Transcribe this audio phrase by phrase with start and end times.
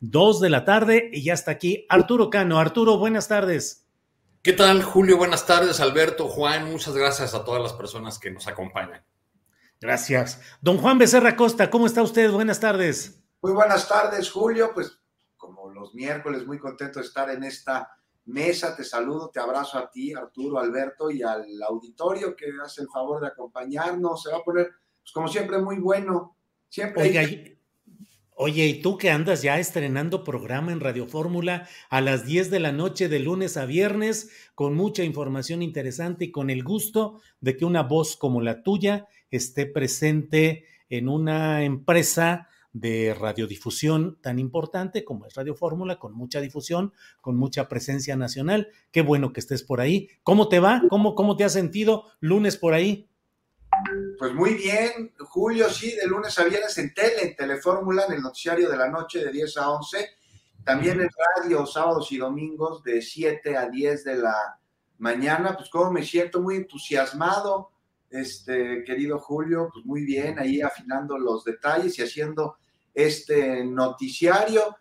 [0.00, 2.58] 2 de la tarde y ya está aquí Arturo Cano.
[2.58, 3.86] Arturo, buenas tardes.
[4.42, 5.18] ¿Qué tal, Julio?
[5.18, 6.70] Buenas tardes, Alberto, Juan.
[6.70, 9.04] Muchas gracias a todas las personas que nos acompañan.
[9.78, 10.40] Gracias.
[10.62, 12.30] Don Juan Becerra Costa, ¿cómo está usted?
[12.30, 13.22] Buenas tardes.
[13.42, 14.72] Muy buenas tardes, Julio.
[14.72, 14.98] Pues
[15.36, 17.90] como los miércoles, muy contento de estar en esta
[18.24, 18.74] mesa.
[18.74, 23.20] Te saludo, te abrazo a ti, Arturo, Alberto y al auditorio que hace el favor
[23.20, 24.22] de acompañarnos.
[24.22, 24.70] Se va a poner,
[25.02, 26.38] pues como siempre, muy bueno.
[26.70, 27.02] Siempre.
[27.02, 27.59] Oiga, hay...
[28.42, 32.58] Oye, ¿y tú que andas ya estrenando programa en Radio Fórmula a las 10 de
[32.58, 37.58] la noche de lunes a viernes con mucha información interesante y con el gusto de
[37.58, 45.04] que una voz como la tuya esté presente en una empresa de radiodifusión tan importante
[45.04, 48.68] como es Radio Fórmula, con mucha difusión, con mucha presencia nacional.
[48.90, 50.08] Qué bueno que estés por ahí.
[50.22, 50.82] ¿Cómo te va?
[50.88, 53.09] ¿Cómo, cómo te has sentido lunes por ahí?
[54.18, 58.22] Pues muy bien, Julio, sí, de lunes a viernes en tele, en Telefórmula, en el
[58.22, 60.10] noticiario de la noche de 10 a 11.
[60.64, 64.58] También en radio, sábados y domingos de 7 a 10 de la
[64.98, 65.56] mañana.
[65.56, 67.70] Pues como me siento muy entusiasmado,
[68.10, 72.56] este querido Julio, pues muy bien, ahí afinando los detalles y haciendo
[72.92, 74.76] este noticiario.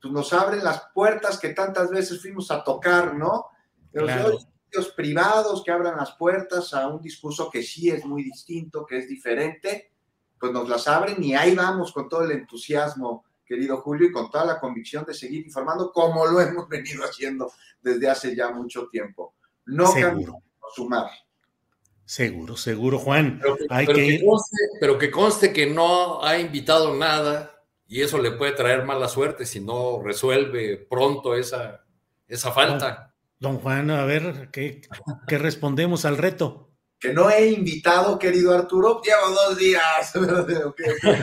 [0.00, 3.46] Pues nos abren las puertas que tantas veces fuimos a tocar, ¿no?
[3.90, 4.26] Pero Claro.
[4.28, 8.84] hoy medios privados que abran las puertas a un discurso que sí es muy distinto,
[8.84, 9.92] que es diferente,
[10.38, 14.30] pues nos las abren y ahí vamos con todo el entusiasmo, querido Julio, y con
[14.30, 18.88] toda la convicción de seguir informando como lo hemos venido haciendo desde hace ya mucho
[18.88, 19.34] tiempo.
[19.66, 20.38] No Seguro.
[20.74, 21.10] sumar.
[22.04, 23.38] Seguro, seguro, Juan.
[23.40, 24.24] Pero, que- Hay pero que que ir.
[24.24, 27.52] conste, pero que conste que no ha invitado nada
[27.88, 31.84] y eso le puede traer mala suerte si no resuelve pronto esa,
[32.28, 33.12] esa falta.
[33.38, 34.80] Don Juan, a ver, ¿qué,
[35.28, 36.70] qué respondemos al reto?
[36.98, 40.12] Que no he invitado, querido Arturo, llevo dos días.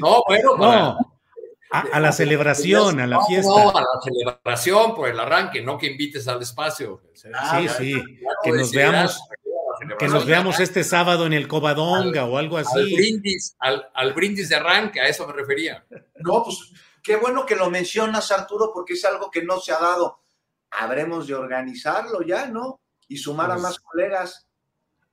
[0.00, 0.98] No, bueno, para- No,
[1.70, 3.50] a, a la celebración, a la fiesta.
[3.50, 7.02] No, a la celebración por el arranque, no que invites al espacio.
[7.34, 8.02] Ah, Sí, sí,
[8.42, 9.20] que nos veamos,
[9.98, 12.94] que nos veamos este sábado en el Covadonga o algo al así.
[12.94, 15.84] brindis, al, al brindis de arranque, a eso me refería.
[16.20, 16.58] No, pues
[17.02, 20.18] qué bueno que lo mencionas, Arturo, porque es algo que no se ha dado.
[20.70, 22.80] Habremos de organizarlo ya, ¿no?
[23.08, 24.46] Y sumar a Pues, más colegas.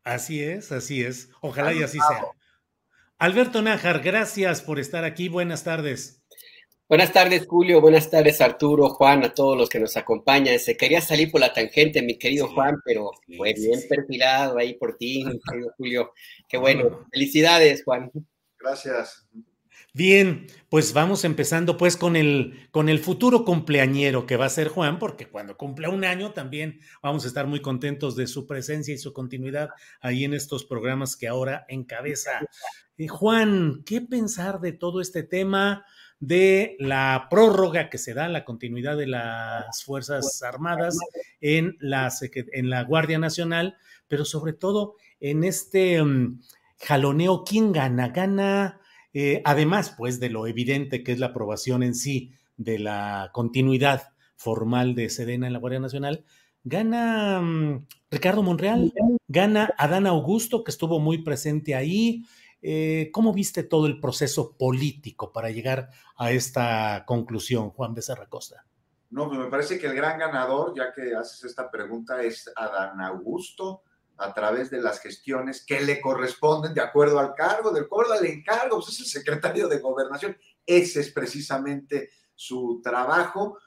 [0.04, 1.30] Así es, así es.
[1.42, 2.28] Ojalá y así sea.
[3.18, 5.30] Alberto Nájar, gracias por estar aquí.
[5.30, 6.22] Buenas tardes.
[6.88, 7.82] Buenas tardes, Julio.
[7.82, 10.60] Buenas tardes, Arturo, Juan, a todos los que nos acompañan.
[10.60, 13.80] Se quería salir por la tangente, mi querido Sí, Juan, pero sí, fue sí, bien
[13.82, 13.88] sí.
[13.88, 16.14] perfilado ahí por ti, mi querido Julio.
[16.48, 16.84] Qué No, bueno.
[16.84, 17.08] no, no.
[17.12, 18.12] Felicidades, Juan.
[18.60, 19.26] Gracias.
[19.96, 24.68] Bien, pues vamos empezando pues con el, con el futuro cumpleañero que va a ser
[24.68, 28.94] Juan, porque cuando cumpla un año también vamos a estar muy contentos de su presencia
[28.94, 29.70] y su continuidad
[30.02, 32.42] ahí en estos programas que ahora encabeza.
[32.98, 35.86] Eh, Juan, ¿qué pensar de todo este tema
[36.20, 40.98] de la prórroga que se da, la continuidad de las Fuerzas Armadas
[41.40, 42.12] en la,
[42.52, 43.78] en la Guardia Nacional,
[44.10, 46.42] pero sobre todo en este mm,
[46.82, 48.10] jaloneo, ¿quién gana?
[48.10, 48.82] Gana...
[49.18, 54.10] Eh, además, pues, de lo evidente que es la aprobación en sí de la continuidad
[54.36, 56.26] formal de Sedena en la Guardia Nacional,
[56.66, 58.94] gana mm, Ricardo Monreal,
[59.30, 62.26] gana Adán Augusto, que estuvo muy presente ahí.
[62.62, 68.66] Eh, ¿Cómo viste todo el proceso político para llegar a esta conclusión, Juan Becerra Costa?
[69.12, 73.00] No, pues me parece que el gran ganador, ya que haces esta pregunta, es Adán
[73.00, 73.84] Augusto,
[74.18, 78.26] a través de las gestiones que le corresponden de acuerdo al cargo, de acuerdo al
[78.26, 80.38] encargo, pues es el secretario de gobernación.
[80.66, 83.58] Ese es precisamente su trabajo.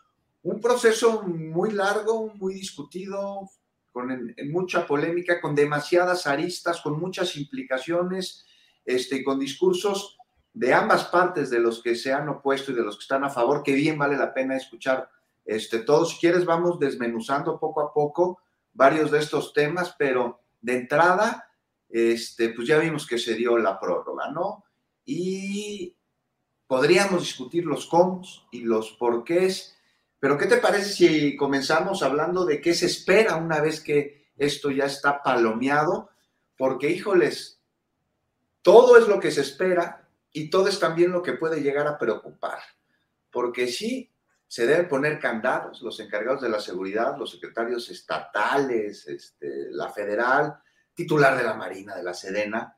[0.43, 3.51] Un proceso muy largo, muy discutido,
[3.93, 8.47] con mucha polémica, con demasiadas aristas, con muchas implicaciones,
[8.85, 10.17] este, con discursos
[10.55, 13.31] de ambas partes, de los que se han opuesto y de los que están a
[13.31, 15.11] favor, que bien vale la pena escuchar
[15.45, 16.11] este, todos.
[16.11, 18.41] Si quieres, vamos desmenuzando poco a poco
[18.79, 21.51] varios de estos temas, pero de entrada,
[21.89, 24.65] este, pues ya vimos que se dio la prórroga, ¿no?
[25.05, 25.97] Y
[26.65, 28.23] podríamos discutir los cómo
[28.53, 29.77] y los porqués,
[30.21, 34.71] pero ¿qué te parece si comenzamos hablando de qué se espera una vez que esto
[34.71, 36.11] ya está palomeado?
[36.57, 37.61] Porque, híjoles,
[38.63, 41.99] todo es lo que se espera y todo es también lo que puede llegar a
[41.99, 42.61] preocupar.
[43.33, 44.13] Porque sí,
[44.49, 50.59] se deben poner candados los encargados de la seguridad, los secretarios estatales, este, la federal,
[50.95, 52.77] titular de la Marina, de la Sedena,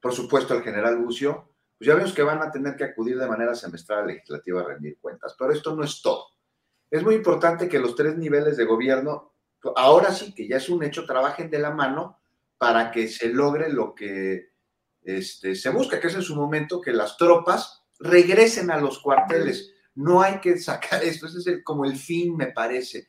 [0.00, 3.26] por supuesto el general Bucio, pues ya vemos que van a tener que acudir de
[3.26, 5.34] manera semestral a la legislativa a rendir cuentas.
[5.38, 6.26] Pero esto no es todo.
[6.90, 9.34] Es muy importante que los tres niveles de gobierno,
[9.76, 12.20] ahora sí que ya es un hecho, trabajen de la mano
[12.56, 14.50] para que se logre lo que
[15.02, 19.74] este, se busca, que es en su momento que las tropas regresen a los cuarteles.
[20.00, 23.08] No hay que sacar esto, ese es como el fin, me parece.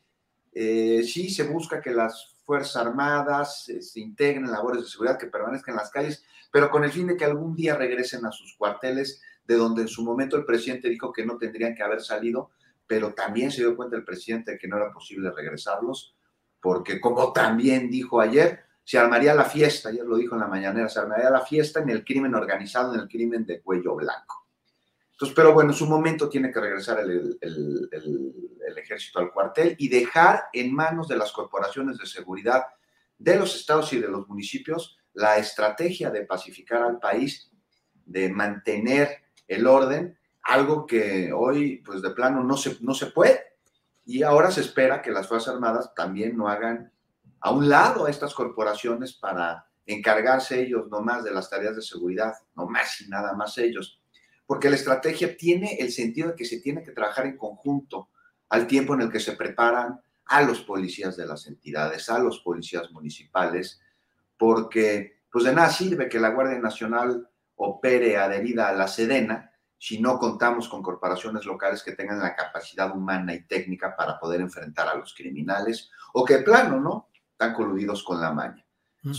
[0.52, 5.18] Eh, sí se busca que las Fuerzas Armadas eh, se integren en labores de seguridad,
[5.18, 8.30] que permanezcan en las calles, pero con el fin de que algún día regresen a
[8.32, 12.02] sus cuarteles, de donde en su momento el presidente dijo que no tendrían que haber
[12.02, 12.50] salido,
[12.86, 16.14] pero también se dio cuenta el presidente de que no era posible regresarlos,
[16.60, 20.90] porque como también dijo ayer, se armaría la fiesta, ayer lo dijo en la mañanera,
[20.90, 24.41] se armaría la fiesta en el crimen organizado, en el crimen de cuello blanco.
[25.30, 27.38] Pero bueno, en su momento tiene que regresar el,
[28.76, 32.64] ejército al cuartel y dejar en manos de las corporaciones de seguridad
[33.18, 37.50] de los estados y de los municipios la estrategia de pacificar al país,
[38.04, 43.40] de mantener el orden, algo que hoy, pues de plano, no se, no se puede.
[44.04, 46.92] Y ahora se espera que las Fuerzas Armadas también no hagan
[47.40, 51.82] a un lado a estas corporaciones para encargarse ellos no más de las tareas de
[51.82, 54.01] seguridad, no más y nada más ellos.
[54.52, 58.10] Porque la estrategia tiene el sentido de que se tiene que trabajar en conjunto
[58.50, 62.40] al tiempo en el que se preparan a los policías de las entidades, a los
[62.40, 63.80] policías municipales,
[64.36, 69.98] porque pues de nada sirve que la Guardia Nacional opere adherida a la Sedena si
[70.02, 74.86] no contamos con corporaciones locales que tengan la capacidad humana y técnica para poder enfrentar
[74.86, 77.08] a los criminales o que plano, ¿no?
[77.30, 78.66] Están coludidos con la maña.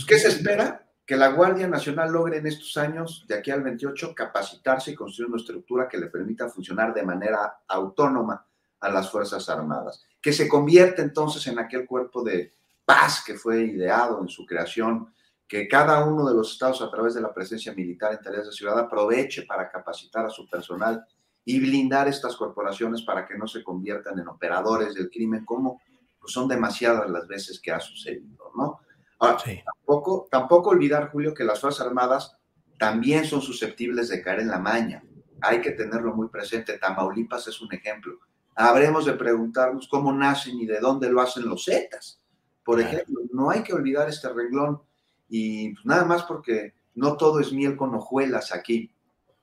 [0.06, 0.83] ¿Qué se espera?
[1.06, 5.28] Que la Guardia Nacional logre en estos años, de aquí al 28, capacitarse y construir
[5.30, 8.46] una estructura que le permita funcionar de manera autónoma
[8.80, 12.52] a las Fuerzas Armadas, que se convierta entonces en aquel cuerpo de
[12.84, 15.12] paz que fue ideado en su creación,
[15.46, 18.52] que cada uno de los estados a través de la presencia militar en tareas de
[18.52, 21.04] ciudad aproveche para capacitar a su personal
[21.44, 25.80] y blindar estas corporaciones para que no se conviertan en operadores del crimen como
[26.18, 28.80] pues, son demasiadas las veces que ha sucedido, ¿no?
[29.18, 32.36] Ahora, tampoco, tampoco olvidar, Julio, que las Fuerzas Armadas
[32.78, 35.04] también son susceptibles de caer en la maña.
[35.40, 36.78] Hay que tenerlo muy presente.
[36.78, 38.18] Tamaulipas es un ejemplo.
[38.54, 42.20] Habremos de preguntarnos cómo nacen y de dónde lo hacen los Zetas
[42.64, 44.80] por ejemplo, no hay que olvidar este renglón
[45.28, 48.90] y pues, nada más porque no todo es miel con hojuelas aquí.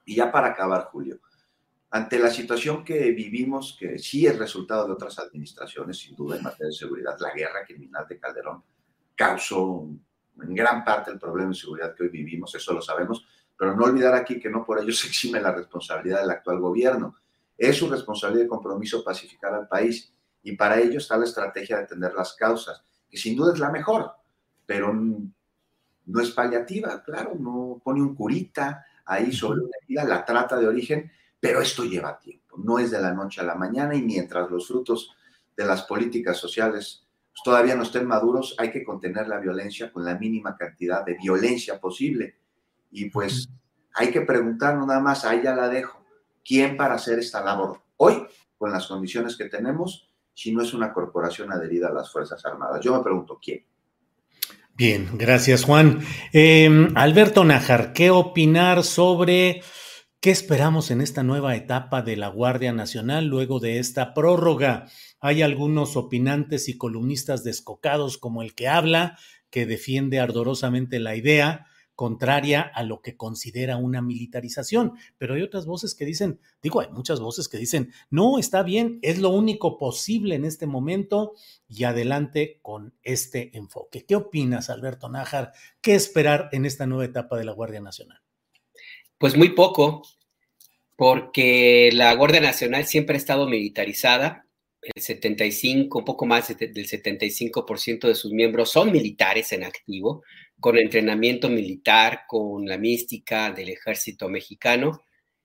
[0.05, 1.19] Y ya para acabar, Julio,
[1.91, 6.43] ante la situación que vivimos, que sí es resultado de otras administraciones, sin duda, en
[6.43, 8.63] materia de seguridad, la guerra criminal de Calderón
[9.21, 9.87] causó
[10.41, 13.23] en gran parte el problema de seguridad que hoy vivimos, eso lo sabemos,
[13.55, 17.15] pero no olvidar aquí que no por ello se exime la responsabilidad del actual gobierno.
[17.55, 20.11] Es su responsabilidad y compromiso pacificar al país
[20.41, 23.69] y para ello está la estrategia de atender las causas que sin duda es la
[23.69, 24.11] mejor,
[24.65, 30.57] pero no es paliativa, claro, no pone un curita ahí sobre una herida, la trata
[30.57, 34.01] de origen, pero esto lleva tiempo, no es de la noche a la mañana y
[34.01, 35.13] mientras los frutos
[35.55, 40.05] de las políticas sociales pues, todavía no estén maduros, hay que contener la violencia con
[40.05, 42.35] la mínima cantidad de violencia posible.
[42.91, 43.49] Y pues
[43.93, 46.05] hay que preguntarnos nada más, ahí ya la dejo,
[46.43, 48.25] ¿quién para hacer esta labor hoy,
[48.57, 50.11] con las condiciones que tenemos?
[50.33, 52.81] si no es una corporación adherida a las Fuerzas Armadas.
[52.83, 53.63] Yo me pregunto, ¿quién?
[54.73, 55.99] Bien, gracias Juan.
[56.31, 59.61] Em, Alberto Najar, ¿qué opinar sobre
[60.21, 64.87] qué esperamos en esta nueva etapa de la Guardia Nacional luego de esta prórroga?
[65.19, 69.17] Hay algunos opinantes y columnistas descocados como el que habla,
[69.49, 74.93] que defiende ardorosamente la idea contraria a lo que considera una militarización.
[75.17, 78.99] Pero hay otras voces que dicen, digo, hay muchas voces que dicen, no, está bien,
[79.01, 81.33] es lo único posible en este momento
[81.67, 84.05] y adelante con este enfoque.
[84.05, 85.53] ¿Qué opinas, Alberto Nájar?
[85.81, 88.21] ¿Qué esperar en esta nueva etapa de la Guardia Nacional?
[89.21, 90.01] Pues muy poco,
[90.95, 94.47] porque la Guardia Nacional siempre ha estado militarizada.
[94.81, 100.23] El 75, un poco más del 75% de sus miembros son militares en activo,
[100.59, 105.03] con entrenamiento militar, con la mística del ejército mexicano,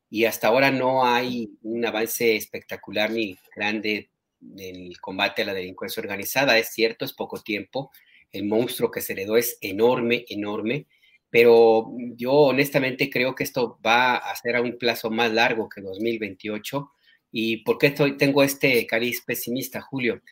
[0.09, 4.09] y hasta ahora no hay un avance espectacular ni grande
[4.57, 6.59] en el combate a la delincuencia organizada.
[6.59, 7.91] Es cierto, es poco tiempo,
[8.33, 10.87] el monstruo que se heredó es enorme, enorme,
[11.31, 15.81] pero yo honestamente creo que esto va a ser a un plazo más largo que
[15.81, 16.91] 2028.
[17.33, 20.23] ¿Y por qué estoy, tengo este cariz pesimista, Julio?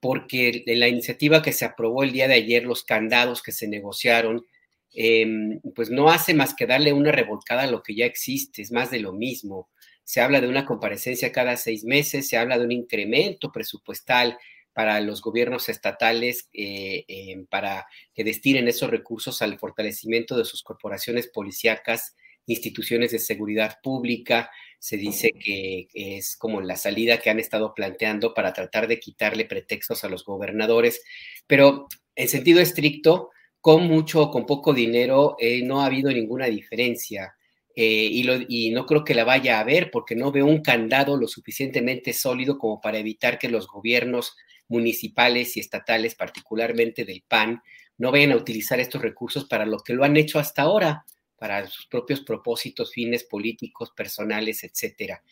[0.00, 3.68] Porque en la iniciativa que se aprobó el día de ayer, los candados que se
[3.68, 4.44] negociaron,
[4.92, 8.72] em, pues no hace más que darle una revolcada a lo que ya existe, es
[8.72, 9.68] más de lo mismo.
[10.04, 14.36] Se habla de una comparecencia cada seis meses, se habla de un incremento presupuestal
[14.80, 20.62] para los gobiernos estatales eh, eh, para que destinen esos recursos al fortalecimiento de sus
[20.62, 24.50] corporaciones policíacas, instituciones de seguridad pública.
[24.78, 29.44] Se dice que es como la salida que han estado planteando para tratar de quitarle
[29.44, 31.02] pretextos a los gobernadores.
[31.46, 33.28] Pero en sentido estricto,
[33.60, 37.34] con mucho o con poco dinero, eh, no ha habido ninguna diferencia.
[37.76, 41.28] y, y, no creo que la vaya a haber porque no veo un candado lo
[41.28, 44.34] suficientemente sólido como para evitar que los gobiernos
[44.70, 47.60] municipales y estatales, particularmente del PAN,
[47.98, 51.04] no vayan a utilizar estos recursos para lo que lo han hecho hasta ahora,
[51.36, 55.22] para sus propios propósitos, fines políticos, personales, etcétera.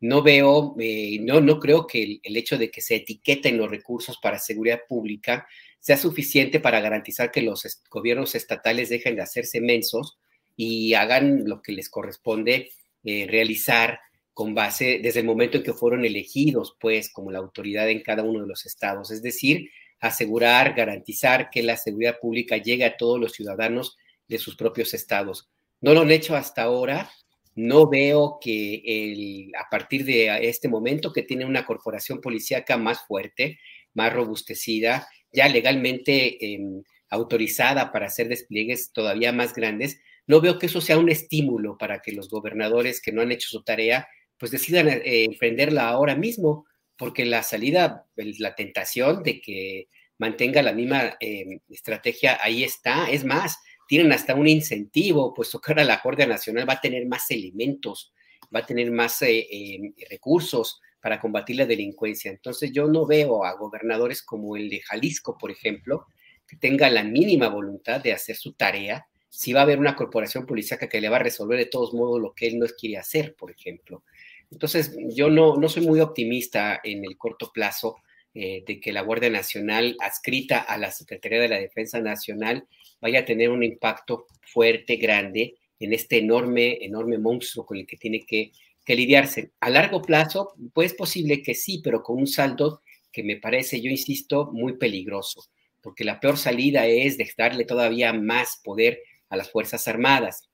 [0.00, 4.18] No veo, eh, no, no creo que el, hecho de que se etiqueten los recursos
[4.20, 5.46] para seguridad pública
[5.78, 10.18] sea suficiente para garantizar que los gobiernos estatales dejen de hacerse mensos
[10.56, 12.70] y hagan lo que les corresponde
[13.04, 14.00] eh, realizar
[14.36, 18.22] con base desde el momento en que fueron elegidos, pues, como la autoridad en cada
[18.22, 19.10] uno de los estados.
[19.10, 23.96] Es decir, asegurar, garantizar que la seguridad pública llegue a todos los ciudadanos
[24.28, 25.48] de sus propios estados.
[25.80, 27.10] No lo han hecho hasta ahora.
[27.54, 33.06] No veo que el, a partir de este momento que tiene una corporación policíaca más
[33.06, 33.58] fuerte,
[33.94, 36.60] más robustecida, ya legalmente eh,
[37.08, 42.02] autorizada para hacer despliegues todavía más grandes, no veo que eso sea un estímulo para
[42.02, 44.06] que los gobernadores que no han hecho su tarea
[44.38, 46.66] pues decidan eh, emprenderla ahora mismo,
[46.96, 49.88] porque la salida, la tentación de que
[50.18, 53.10] mantenga la misma eh, estrategia ahí está.
[53.10, 57.06] Es más, tienen hasta un incentivo, puesto que ahora la Guardia Nacional va a tener
[57.06, 58.12] más elementos,
[58.54, 62.30] va a tener más eh, recursos para combatir la delincuencia.
[62.30, 66.06] Entonces yo no veo a gobernadores como el de Jalisco, por ejemplo,
[66.48, 70.46] que tenga la mínima voluntad de hacer su tarea, si va a haber una corporación
[70.46, 73.34] policíaca que le va a resolver de todos modos lo que él no quiere hacer,
[73.34, 74.02] por ejemplo.
[74.50, 77.96] Entonces, yo no, no soy muy optimista en el corto plazo
[78.34, 82.66] eh, de que la Guardia Nacional, adscrita a la Secretaría de la Defensa Nacional,
[83.00, 87.96] vaya a tener un impacto fuerte, grande, en este enorme, enorme monstruo con el que
[87.96, 88.52] tiene que,
[88.84, 89.52] que lidiarse.
[89.60, 93.80] A largo plazo, pues es posible que sí, pero con un saldo que me parece,
[93.80, 95.46] yo insisto, muy peligroso,
[95.80, 99.00] porque la peor salida es de darle todavía más poder
[99.30, 100.48] a las Fuerzas Armadas.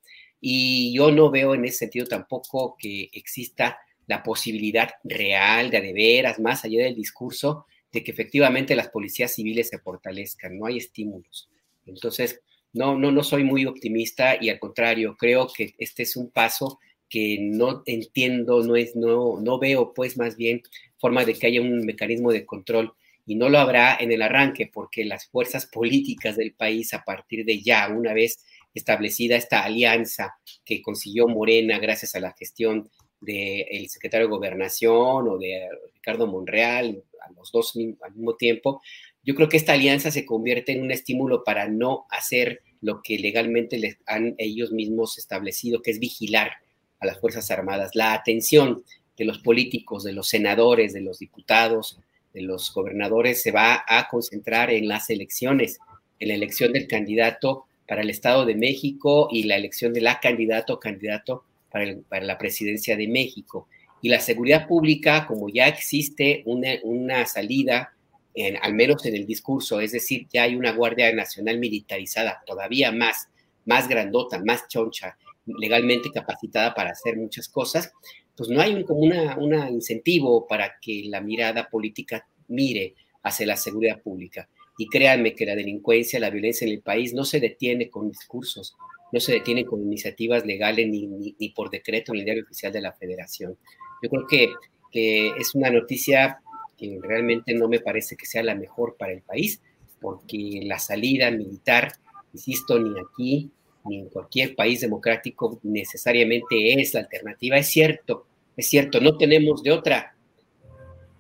[0.45, 5.93] Y yo no veo en ese sentido tampoco que exista la posibilidad real de, de
[5.93, 10.59] veras, más allá del discurso, de que efectivamente las policías civiles se fortalezcan.
[10.59, 11.49] No hay estímulos.
[11.87, 16.31] Entonces, no, no, no soy muy optimista y al contrario, creo que este es un
[16.31, 20.63] paso que no entiendo, no, es, no, no veo pues más bien
[20.99, 22.95] forma de que haya un mecanismo de control
[23.27, 27.45] y no lo habrá en el arranque porque las fuerzas políticas del país a partir
[27.45, 28.43] de ya, una vez
[28.75, 35.39] establecida esta alianza que consiguió Morena gracias a la gestión del secretario de Gobernación o
[35.39, 38.83] de Ricardo Monreal, a los dos al mismo tiempo,
[39.23, 43.19] yo creo que esta alianza se convierte en un estímulo para no hacer lo que
[43.19, 46.51] legalmente les han ellos mismos establecido, que es vigilar
[46.99, 47.93] a las Fuerzas Armadas.
[47.95, 48.83] La atención
[49.17, 52.01] de los políticos, de los senadores, de los diputados,
[52.35, 55.79] de los gobernadores se va a concentrar en las elecciones,
[56.19, 60.21] en la elección del candidato para el Estado de México y la elección de la
[60.21, 63.69] candidato o candidato para, la presidencia de México.
[64.01, 67.95] Y la seguridad pública, como ya existe una, una salida,
[68.35, 72.91] en, al menos en el discurso, es decir, ya hay una Guardia Nacional militarizada, todavía
[72.93, 73.29] más,
[73.65, 77.93] más grandota, más choncha, legalmente capacitada para hacer muchas cosas,
[78.37, 83.47] pues no hay un, como una, una incentivo para que la mirada política mire hacia
[83.47, 84.49] la seguridad pública.
[84.79, 88.75] Y créanme que la delincuencia, la violencia en el país no se detiene con discursos,
[89.13, 92.73] no se detiene con iniciativas legales ni, ni, ni por decreto en el diario oficial
[92.73, 93.57] de la federación.
[94.03, 94.49] Yo creo que,
[94.91, 96.41] que es una noticia
[96.77, 99.61] que realmente no me parece que sea la mejor para el país,
[100.01, 101.93] porque la salida militar,
[102.33, 103.51] insisto, ni aquí
[103.85, 107.59] ni en cualquier país democrático necesariamente es la alternativa.
[107.59, 108.27] Es cierto
[108.57, 110.15] Es cierto, no tenemos de otra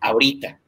[0.00, 0.60] ahorita,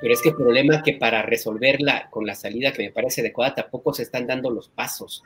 [0.00, 3.20] pero es que el problema es que para resolverla con la salida que me parece
[3.20, 5.22] adecuada tampoco se están dando los pasos.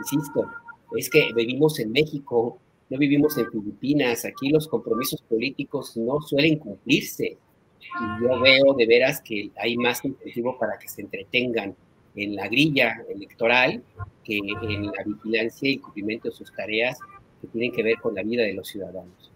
[0.00, 0.50] Insisto,
[0.96, 2.58] es que vivimos en México,
[2.90, 7.38] no vivimos en Filipinas, aquí los compromisos políticos no suelen cumplirse.
[7.80, 11.76] Y yo veo de veras que hay más incentivo para que se entretengan
[12.16, 13.82] en la grilla electoral
[14.24, 16.98] que en la vigilancia y cumplimiento de sus tareas
[17.40, 19.30] que tienen que ver con la vida de los ciudadanos.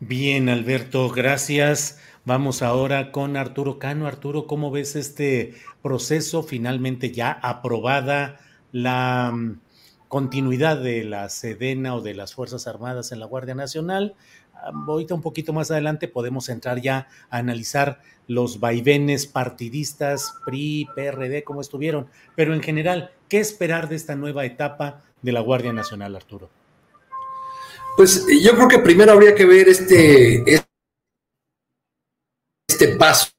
[0.00, 2.00] Bien, Alberto, gracias.
[2.26, 4.06] Vamos ahora con Arturo Cano.
[4.06, 6.42] Arturo, ¿cómo ves este proceso?
[6.42, 8.38] Finalmente ya aprobada
[8.72, 9.58] la mm,
[10.06, 14.16] continuidad de la Sedena o de las Fuerzas Armadas en la Guardia Nacional.
[14.54, 20.88] Ah, ahorita un poquito más adelante podemos entrar ya a analizar los vaivenes partidistas, PRI,
[20.94, 22.08] PRD, cómo estuvieron.
[22.36, 26.50] Pero en general, ¿qué esperar de esta nueva etapa de la Guardia Nacional, Arturo?
[27.96, 30.44] Pues yo creo que primero habría que ver este,
[32.80, 33.30] este paso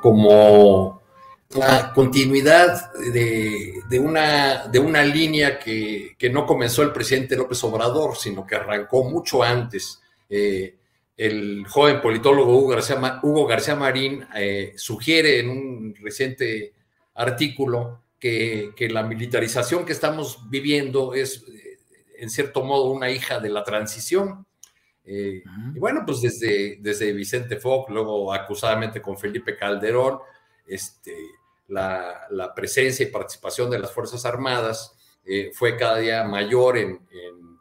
[0.00, 1.02] como
[1.50, 8.46] la continuidad de, una, de una línea que, no comenzó el presidente López Obrador, sino
[8.46, 10.00] que arrancó mucho antes.
[10.28, 10.76] Eh,
[11.16, 16.72] el joven politólogo Hugo García, Hugo García Marín eh, sugiere en un reciente
[17.14, 21.44] artículo que, que, la militarización que estamos viviendo es
[22.18, 24.46] en cierto modo, una hija de la transición.
[25.06, 25.42] Eh,
[25.74, 30.18] y bueno, pues desde, desde Vicente Fox, luego acusadamente con Felipe Calderón,
[30.66, 31.14] este,
[31.68, 37.06] la, la presencia y participación de las Fuerzas Armadas eh, fue cada día mayor en,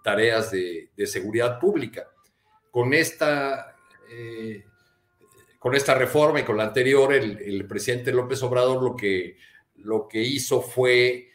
[0.03, 2.07] tareas de, de, seguridad pública.
[2.71, 3.75] Con esta,
[4.11, 4.63] eh,
[5.57, 9.37] con esta reforma y con la anterior, el, el, presidente López Obrador lo que,
[9.77, 11.31] lo que hizo fue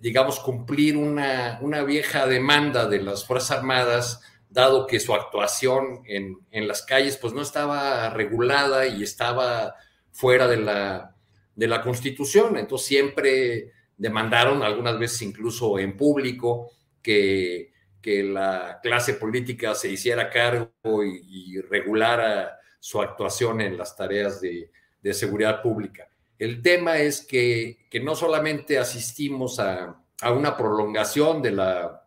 [0.00, 4.20] digamos, cumplir una, vieja demanda de las Fuerzas Armadas,
[4.54, 9.74] dado que su actuación en, las calles pues no estaba regulada y estaba
[10.12, 11.14] fuera de la,
[11.56, 12.56] de la Constitución.
[12.56, 16.70] Entonces siempre demandaron, algunas veces incluso en público,
[17.02, 17.72] que,
[18.06, 24.70] la clase política se hiciera cargo y, regulara su actuación en las tareas de,
[25.02, 26.06] de seguridad pública.
[26.38, 32.03] El tema es que, no solamente asistimos a, una prolongación de la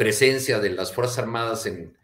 [0.00, 1.94] presencia de las Fuerzas Armadas en,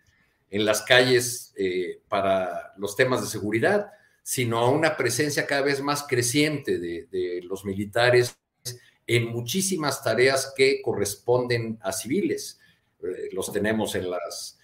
[0.50, 3.90] las calles eh, para los temas de seguridad,
[4.22, 8.38] sino a una presencia cada vez más creciente de, los militares
[9.06, 12.60] en muchísimas tareas que corresponden a civiles.
[13.02, 14.58] Eh, los tenemos en las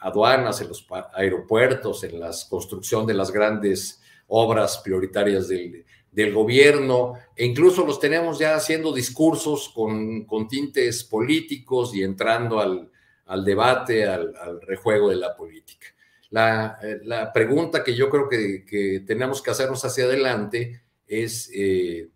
[0.00, 7.14] aduanas, en los aeropuertos, en la construcción de las grandes obras prioritarias del, del gobierno,
[7.36, 12.90] e incluso los tenemos ya haciendo discursos con, con tintes políticos y entrando al,
[13.26, 15.86] al debate, al, rejuego de la política.
[16.30, 21.50] La, eh, la pregunta que yo creo que, que, tenemos que hacernos hacia adelante es
[21.54, 22.08] eh,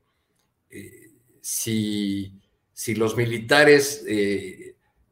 [0.70, 2.32] eh, si,
[2.72, 4.04] si, los militares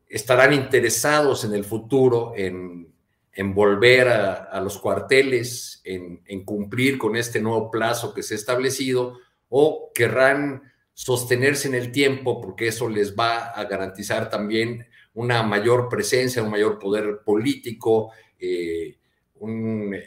[0.09, 2.92] estarán interesados en el futuro en
[3.35, 9.19] en volver a, los cuarteles, en, cumplir con este nuevo plazo que se ha establecido,
[9.49, 10.63] o querrán
[10.95, 16.51] sostenerse en el tiempo porque eso les va a garantizar también una mayor presencia, un
[16.51, 18.99] mayor poder político, eh,
[19.37, 20.05] un, eh,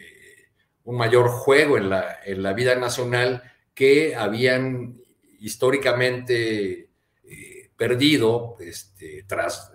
[0.84, 4.98] un, mayor juego en la, en la, vida nacional que habían
[5.40, 6.90] históricamente
[7.24, 9.72] eh, perdido este, tras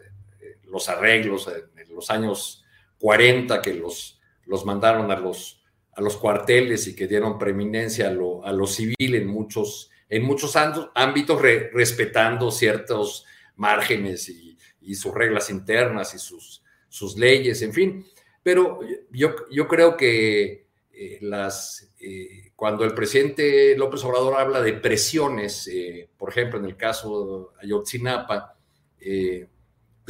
[0.65, 2.60] los arreglos en los años
[3.01, 8.13] 40 que los, los mandaron a los, a los cuarteles y que dieron preeminencia a
[8.13, 10.55] lo, a lo civil en muchos, en muchos
[10.95, 13.25] ámbitos, respetando ciertos
[13.57, 18.07] márgenes y, y, sus reglas internas y sus, sus leyes, en fin.
[18.43, 24.75] Pero yo, yo creo que eh, las, eh, cuando el presidente López Obrador habla de
[24.75, 28.57] presiones, eh, por ejemplo, en el caso de Ayotzinapa,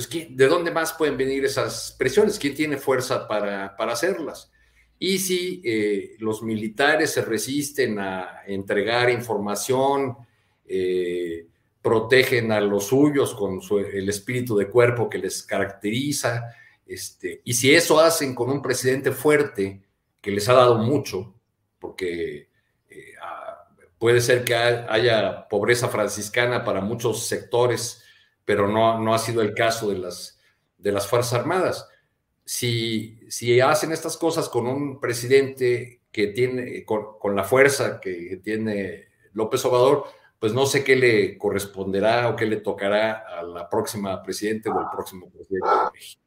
[0.07, 2.39] pues, ¿de dónde más pueden venir esas presiones?
[2.39, 4.51] ¿Quién tiene fuerza para, hacerlas?
[4.99, 10.17] Y si eh, los militares se resisten a entregar información,
[10.67, 11.47] eh,
[11.83, 13.61] protegen a los suyos con
[13.93, 16.55] el espíritu de cuerpo que les caracteriza,
[16.87, 19.81] este, y si eso hacen con un presidente fuerte
[20.21, 21.35] que les ha dado mucho,
[21.79, 22.49] porque
[22.91, 28.03] eh, ah, puede ser que haya pobreza franciscana para muchos sectores
[28.45, 30.41] pero no, no ha sido el caso de las,
[30.79, 31.89] de las Fuerzas Armadas.
[32.45, 39.09] Si, si hacen estas cosas con un presidente que tiene, con, la fuerza que tiene
[39.33, 40.05] López Obrador,
[40.39, 44.81] pues no sé qué le corresponderá o qué le tocará a la próxima presidente o
[44.81, 46.23] el próximo presidente de México.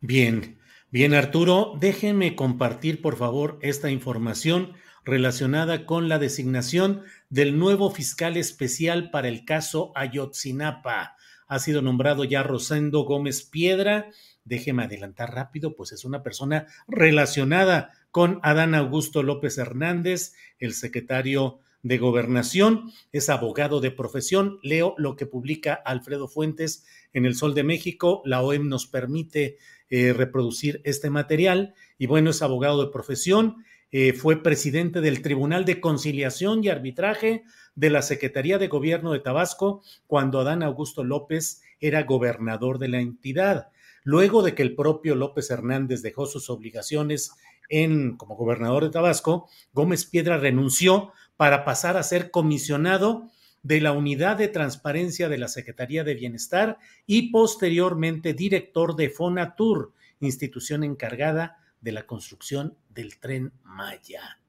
[0.00, 0.58] Bien,
[0.90, 7.02] bien Arturo, déjeme compartir por favor esta información relacionada con la designación
[7.34, 11.16] del nuevo fiscal especial para el caso Ayotzinapa.
[11.48, 14.08] Ha sido nombrado ya Rosendo Gómez Piedra.
[14.44, 21.58] Déjeme adelantar rápido, pues es una persona relacionada con Adán Augusto López Hernández, el secretario
[21.82, 24.60] de Gobernación, es abogado de profesión.
[24.62, 28.22] Leo lo que publica Alfredo Fuentes en El Sol de México.
[28.24, 29.58] La OEM nos permite
[29.90, 33.64] eh, reproducir este material y bueno, es abogado de profesión.
[33.90, 37.44] Eh, fue presidente del Tribunal de Conciliación y Arbitraje
[37.74, 43.00] de la Secretaría de Gobierno de Tabasco cuando Adán Augusto López era gobernador de la
[43.00, 43.68] entidad.
[44.02, 47.32] Luego de que el propio López Hernández dejó sus obligaciones
[47.68, 53.30] en, como gobernador de Tabasco, Gómez Piedra renunció para pasar a ser comisionado
[53.62, 59.92] de la Unidad de Transparencia de la Secretaría de Bienestar y posteriormente director de Fonatur,
[60.20, 64.40] institución encargada de la construcción del tren Maya.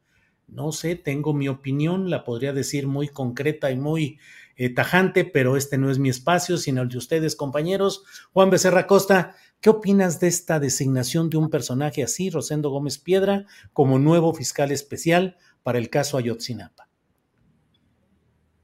[0.47, 4.19] No sé, tengo mi opinión, la podría decir muy concreta y muy
[4.55, 8.03] eh, tajante, pero este no es mi espacio, sino el de ustedes, compañeros.
[8.31, 13.45] Juan Becerra Costa, ¿qué opinas de esta designación de un personaje así, Rosendo Gómez Piedra,
[13.73, 16.87] como nuevo fiscal especial para el caso Ayotzinapa?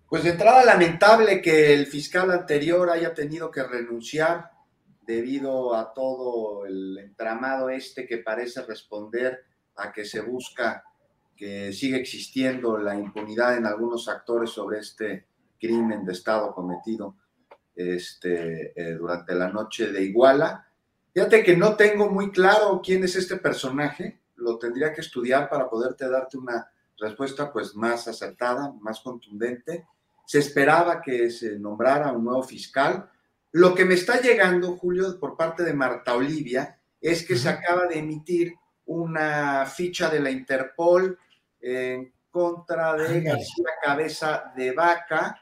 [0.07, 4.50] Pues de entrada lamentable que el fiscal anterior haya tenido que renunciar
[5.11, 9.43] debido a todo el entramado este que parece responder
[9.75, 10.85] a que se busca
[11.35, 15.25] que siga existiendo la impunidad en algunos actores sobre este
[15.59, 17.17] crimen de Estado cometido
[17.75, 20.67] este, eh, durante la noche de Iguala.
[21.13, 25.69] Fíjate que no tengo muy claro quién es este personaje, lo tendría que estudiar para
[25.69, 29.87] poderte darte una respuesta pues más acertada, más contundente.
[30.25, 33.10] Se esperaba que se nombrara un nuevo fiscal.
[33.51, 37.87] Lo que me está llegando, Julio, por parte de Marta Olivia, es que se acaba
[37.87, 38.53] de emitir
[38.85, 41.17] una ficha de la Interpol
[41.59, 45.41] en contra de García Cabeza de Vaca,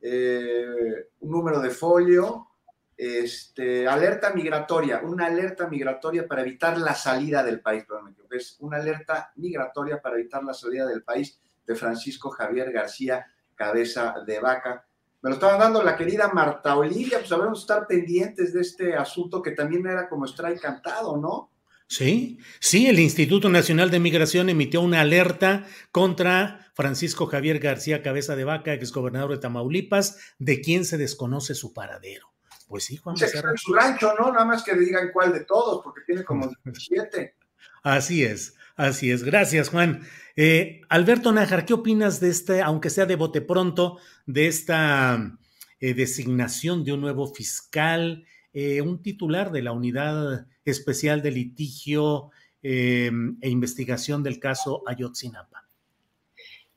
[0.00, 2.48] eh, un número de folio,
[2.96, 8.78] este, alerta migratoria, una alerta migratoria para evitar la salida del país, perdón, es una
[8.78, 14.87] alerta migratoria para evitar la salida del país de Francisco Javier García Cabeza de Vaca.
[15.22, 19.42] Me lo estaba dando la querida Marta Olivia, pues habremos estar pendientes de este asunto
[19.42, 21.50] que también era como strike cantado, ¿no?
[21.88, 28.36] Sí, sí, el Instituto Nacional de Migración emitió una alerta contra Francisco Javier García Cabeza
[28.36, 32.28] de Vaca, exgobernador de Tamaulipas, de quien se desconoce su paradero.
[32.68, 33.54] Pues sí, Juan Becerra.
[33.56, 34.30] su rancho, ¿no?
[34.30, 37.36] Nada más que le digan cuál de todos, porque tiene como siete.
[37.82, 39.22] Así es, así es.
[39.22, 40.00] Gracias, Juan.
[40.36, 45.38] Eh, Alberto Nájar, ¿qué opinas de este, aunque sea de bote pronto, de esta
[45.80, 52.30] eh, designación de un nuevo fiscal, eh, un titular de la Unidad Especial de Litigio
[52.62, 53.10] e
[53.42, 55.68] Investigación del caso Ayotzinapa?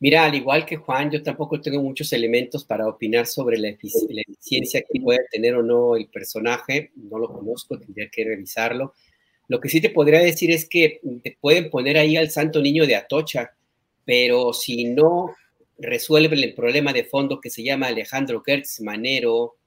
[0.02, 4.82] Mira, al igual que Juan, yo tampoco tengo muchos elementos para opinar sobre la, eficiencia
[4.82, 6.92] que puede tener o no el personaje.
[6.96, 8.96] No lo conozco, tendría que revisarlo.
[9.52, 12.88] Lo que sí te podría decir es que te pueden poner ahí al santo niño
[12.88, 13.52] de Atocha,
[14.06, 15.36] pero si no
[15.78, 19.58] resuelven el problema de fondo que se llama Alejandro Gertz Manero,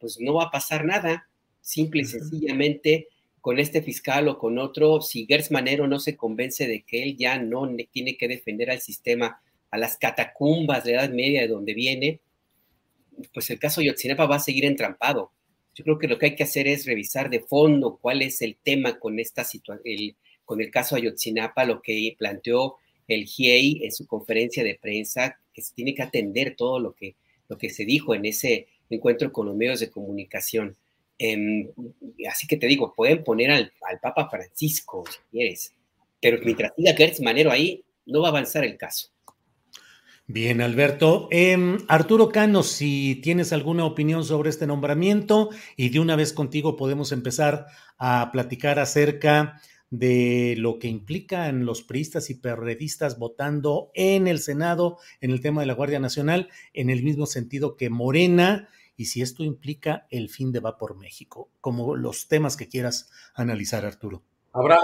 [0.00, 1.28] pues no va a pasar nada.
[1.60, 3.06] Simple y sencillamente
[3.40, 7.16] con este fiscal o con otro, si Gertz Manero no se convence de que él
[7.16, 11.46] ya no tiene que defender al sistema a las catacumbas de la Edad Media de
[11.46, 12.20] donde viene,
[13.32, 15.30] pues el caso Yotzinapa va a seguir entrampado.
[15.78, 18.56] Yo creo que lo que hay que hacer es revisar de fondo cuál es el
[18.56, 19.80] tema con esta situación,
[20.44, 25.62] con el caso Ayotzinapa, lo que planteó el GIEI en su conferencia de prensa, que
[25.62, 27.14] se tiene que atender todo lo que,
[27.48, 30.76] lo que se dijo en ese encuentro con los medios de comunicación.
[31.16, 31.70] Em,
[32.28, 35.72] así que te digo, pueden poner al, al, Papa Francisco, si quieres,
[36.20, 39.10] pero mientras siga Gertz Manero ahí, no va a avanzar el caso.
[40.30, 41.26] Bien, Alberto.
[41.30, 46.76] Em, Arturo Cano, si tienes alguna opinión sobre este nombramiento y de una vez contigo
[46.76, 54.28] podemos empezar a platicar acerca de lo que implican los priistas y perredistas votando en
[54.28, 58.68] el Senado en el tema de la Guardia Nacional, en el mismo sentido que Morena,
[58.98, 63.10] y si esto implica el fin de Va por México, como los temas que quieras
[63.34, 64.22] analizar, Arturo.
[64.52, 64.78] Habrá,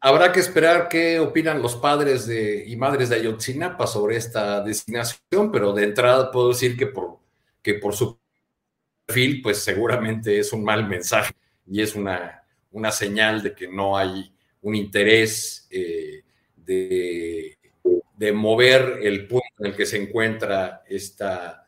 [0.00, 5.50] Habrá que esperar qué opinan los padres de, y madres de Ayotzinapa sobre esta designación,
[5.50, 7.18] pero de entrada puedo decir que por,
[7.60, 8.16] que por su
[9.04, 11.34] perfil, pues seguramente es un mal mensaje
[11.66, 14.32] y es una, una señal de que no hay
[14.62, 16.22] un interés eh,
[16.54, 17.58] de,
[18.16, 21.66] de, mover el punto en el que se encuentra esta,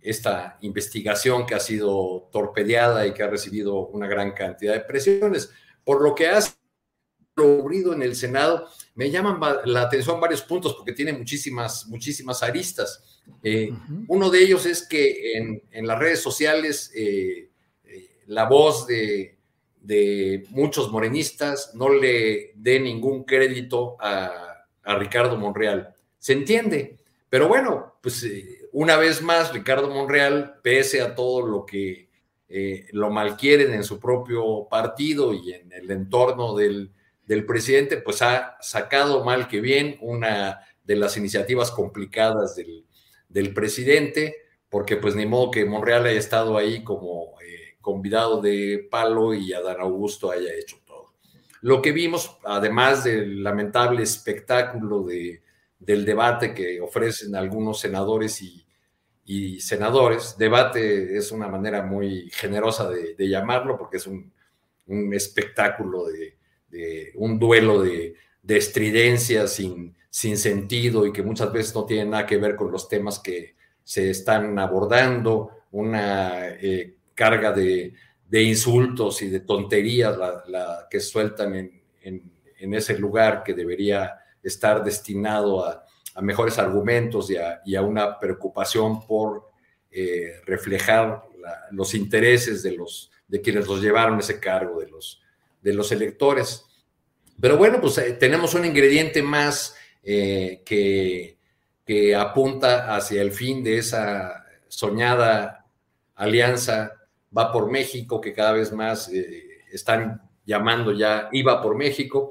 [0.00, 5.50] esta investigación que ha sido torpedeada y que ha recibido una gran cantidad de presiones
[5.84, 6.52] por lo que hace
[7.36, 13.20] ocurrido en el Senado, me llaman la atención varios puntos porque tiene muchísimas, muchísimas aristas.
[13.42, 13.70] Eh,
[14.08, 17.50] uno de ellos es que en, las redes sociales eh,
[17.84, 19.36] eh, la voz de,
[19.82, 25.94] de, muchos morenistas no le dé ningún crédito a, a, Ricardo Monreal.
[26.18, 26.96] Se entiende,
[27.28, 28.26] pero bueno, pues
[28.72, 32.06] una vez más, Ricardo Monreal, pese a todo lo que
[32.92, 36.92] lo malquieren en su propio partido y en el entorno del
[37.26, 44.36] del presidente, pues ha sacado mal que bien una de las iniciativas complicadas del, presidente,
[44.70, 49.52] porque pues ni modo que Monreal haya estado ahí como eh, convidado de palo y
[49.52, 51.14] Adán Augusto haya hecho todo.
[51.60, 55.42] Lo que vimos, además del lamentable espectáculo de,
[55.78, 58.62] del debate que ofrecen algunos senadores y,
[59.60, 64.32] senadores, debate es una manera muy generosa de, llamarlo, porque es un
[65.12, 66.35] espectáculo de,
[67.14, 68.14] un duelo de,
[68.48, 72.88] estridencia sin, sin sentido y que muchas veces no tiene nada que ver con los
[72.88, 77.92] temas que se están abordando, una eh, carga de,
[78.32, 80.18] insultos y de tonterías
[80.90, 85.84] que sueltan en, ese lugar que debería estar destinado a,
[86.22, 89.50] mejores argumentos y a, una preocupación por
[89.90, 91.22] eh, reflejar
[91.70, 95.22] los intereses de, los, de quienes los llevaron ese cargo, de los,
[95.66, 96.64] de los electores.
[97.40, 99.74] Pero bueno, pues eh, tenemos un ingrediente más
[100.04, 101.38] eh, que,
[101.84, 105.66] que apunta hacia el fin de esa soñada
[106.14, 106.92] alianza
[107.36, 112.30] va por México, que cada vez más eh, están llamando ya iba por México,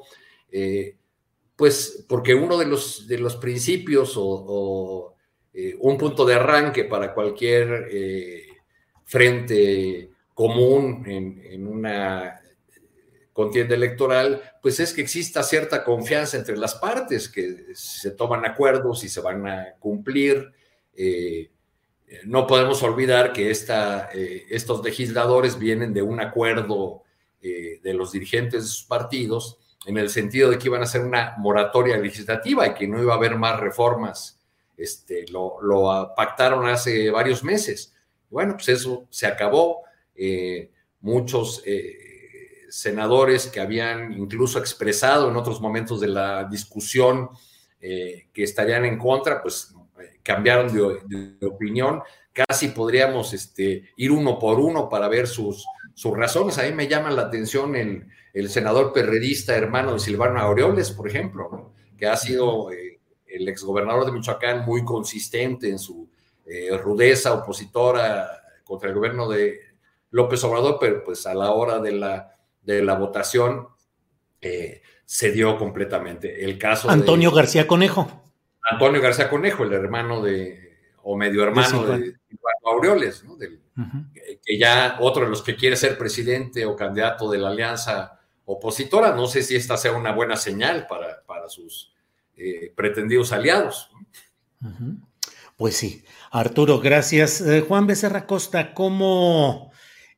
[1.58, 5.14] pues porque uno de los, de los principios o,
[5.80, 7.90] un punto de arranque para cualquier
[9.04, 12.40] frente común en, en, una
[13.36, 19.04] contienda electoral, pues es que exista cierta confianza entre las partes, que se toman acuerdos
[19.04, 20.54] y se van a cumplir.
[20.96, 21.52] Eh,
[22.24, 27.04] no podemos olvidar que esta, eh, estos legisladores vienen de un acuerdo
[27.42, 31.02] eh, de los dirigentes de sus partidos en el sentido de que iban a hacer
[31.02, 34.40] una moratoria legislativa y que no iba a haber más reformas.
[34.78, 37.94] Este, lo, lo pactaron hace varios meses.
[38.30, 39.84] Bueno, pues eso se acabó.
[41.02, 41.62] muchos
[42.76, 47.30] senadores que habían incluso expresado en otros momentos de la discusión
[47.80, 52.02] eh, que estarían en contra, pues eh, cambiaron de, opinión.
[52.34, 55.66] Casi podríamos este, ir uno por uno para ver sus,
[56.04, 56.58] razones.
[56.58, 61.08] A mí me llama la atención el, el senador perredista hermano de Silvano Aureoles, por
[61.08, 66.10] ejemplo, que ha sido eh, el exgobernador de Michoacán muy consistente en su
[66.84, 68.30] rudeza opositora
[68.64, 69.62] contra el gobierno de
[70.12, 72.35] López Obrador, pero pues a la hora de la
[72.66, 73.68] de la votación
[74.42, 76.44] eh, se dio completamente.
[76.44, 78.24] El caso Antonio García Conejo.
[78.70, 82.16] Antonio García Conejo, el hermano de, o medio hermano de,
[82.66, 83.38] Aureoles, ¿no?
[83.38, 89.16] que ya otro de los que quiere ser presidente o candidato de la alianza opositora.
[89.16, 91.94] No sé si esta sea una buena señal para, para sus
[92.36, 93.92] eh, pretendidos aliados.
[95.58, 96.04] Pues sí.
[96.32, 97.42] Arturo, gracias.
[97.42, 99.72] Eh, Juan Becerra Costa, ¿cómo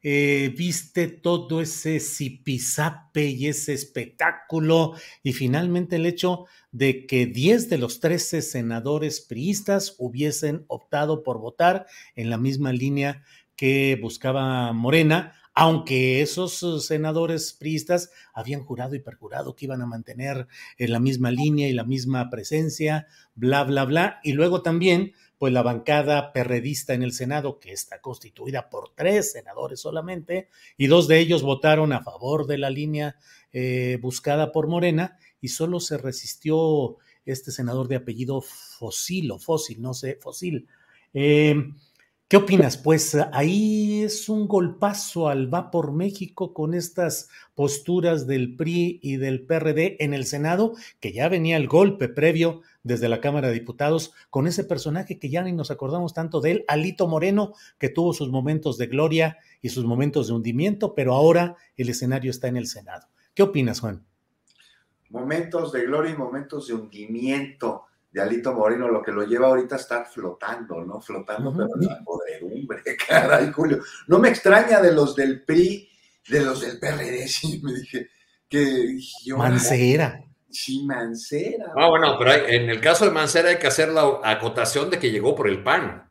[0.04, 7.70] eh, viste todo ese zipizape y ese espectáculo y finalmente el hecho de que 10
[7.70, 13.24] de los 13 senadores priistas hubiesen optado por votar en la misma línea
[13.56, 20.48] que buscaba Morena, aunque esos senadores priistas habían jurado y perjurado que iban a mantener
[20.78, 25.54] en la misma línea y la misma presencia, bla, bla, bla, y luego también pues
[25.54, 31.08] la bancada perredista en el Senado, que está constituida por tres senadores solamente, y dos
[31.08, 33.15] de ellos votaron a favor de la línea
[33.54, 39.82] eh, buscada por Morena, y solo se resistió este senador de apellido Fósil o Fósil,
[39.82, 40.67] no sé, Fósil.
[41.13, 41.56] Eh,
[42.30, 42.78] ¿Qué opinas?
[42.78, 49.15] Pues ahí es un golpazo al va por México con estas posturas del PRI y
[49.15, 53.54] del PRD en el Senado, que ya venía el golpe previo desde la Cámara de
[53.54, 57.89] Diputados con ese personaje que ya ni nos acordamos tanto de él, Alito Moreno, que
[57.89, 62.47] tuvo sus momentos de gloria y sus momentos de hundimiento, pero ahora el escenario está
[62.47, 63.08] en el Senado.
[63.34, 64.06] ¿Qué opinas, Juan?
[65.10, 69.76] Momentos de gloria y momentos de hundimiento de Alito Moreno, lo que lo lleva ahorita
[69.76, 71.00] a estar flotando, ¿no?
[71.02, 73.80] Flotando, pero en la podredumbre, caray, Julio.
[74.08, 75.89] No me extraña de los del PRI,
[76.30, 78.08] de los del PRD, sí, me dije
[78.50, 79.38] que yo...
[79.38, 80.27] Mancera.
[80.50, 81.74] Sí, Mancera.
[81.76, 85.12] Ah, bueno, pero en el caso de Mancera hay que hacer la acotación de que
[85.12, 86.10] llegó por el PAN.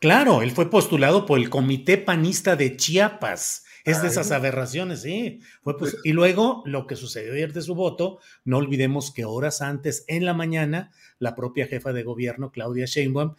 [0.00, 5.40] Claro, él fue postulado por el Comité Panista de Chiapas Es de esas aberraciones, sí.
[5.62, 9.60] Fue pues, y luego lo que sucedió ayer de su voto, no olvidemos que horas
[9.60, 10.90] antes, en la mañana,
[11.24, 13.34] la propia jefa de gobierno, Claudia Sheinbaum,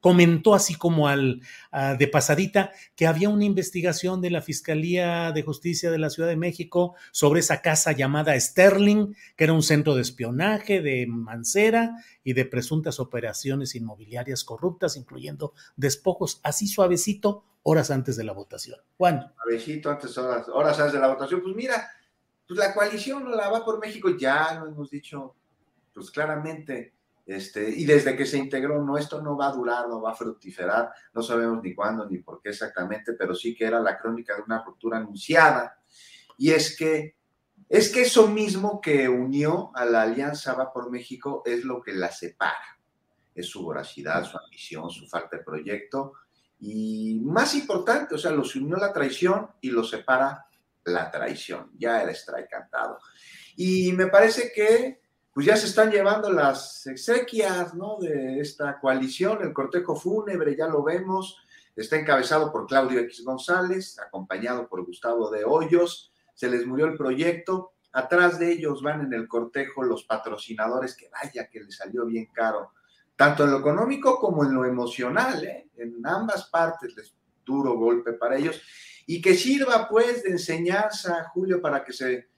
[0.00, 1.40] comentó así como al
[1.98, 6.36] de pasadita que había una investigación de la Fiscalía de Justicia de la Ciudad de
[6.36, 11.92] México sobre esa casa llamada Sterling, que era un centro de espionaje de Mancera
[12.24, 18.80] y de presuntas operaciones inmobiliarias corruptas, incluyendo despojos, así suavecito, horas antes de la votación.
[18.98, 19.32] Juan.
[19.36, 21.40] Suavecito antes, horas, horas antes de la votación.
[21.40, 21.88] Pues mira,
[22.48, 25.36] pues la coalición la va por México, ya lo hemos dicho,
[25.94, 26.94] pues claramente.
[27.26, 30.16] Este, y desde que se integró, no, esto no va a durar, no va a
[30.16, 34.34] fructiferar, no sabemos ni cuándo ni por qué exactamente, pero sí que era la crónica
[34.34, 35.78] de una ruptura anunciada.
[36.36, 37.14] Y es que
[37.70, 41.92] es que eso mismo que unió a la Alianza Va por México es lo que
[41.92, 42.80] la separa.
[43.32, 46.14] Es su voracidad, su ambición, su falta de proyecto.
[46.58, 50.46] Y más importante, o sea, los unió la traición y los separa
[50.82, 51.70] la traición.
[51.78, 52.98] Ya era strike cantado.
[53.54, 55.00] Y me parece que
[55.32, 57.98] pues ya se están llevando las exequias ¿no?
[58.00, 61.38] de esta coalición, el cortejo fúnebre, ya lo vemos,
[61.76, 66.96] está encabezado por Claudio X González, acompañado por Gustavo de Hoyos, se les murió el
[66.96, 72.06] proyecto, atrás de ellos van en el cortejo los patrocinadores, que vaya que les salió
[72.06, 72.72] bien caro,
[73.14, 75.68] tanto en lo económico como en lo emocional, ¿eh?
[75.76, 77.14] en ambas partes les
[77.44, 78.60] duro golpe para ellos,
[79.06, 82.28] y que sirva pues de enseñanza, Julio, para que se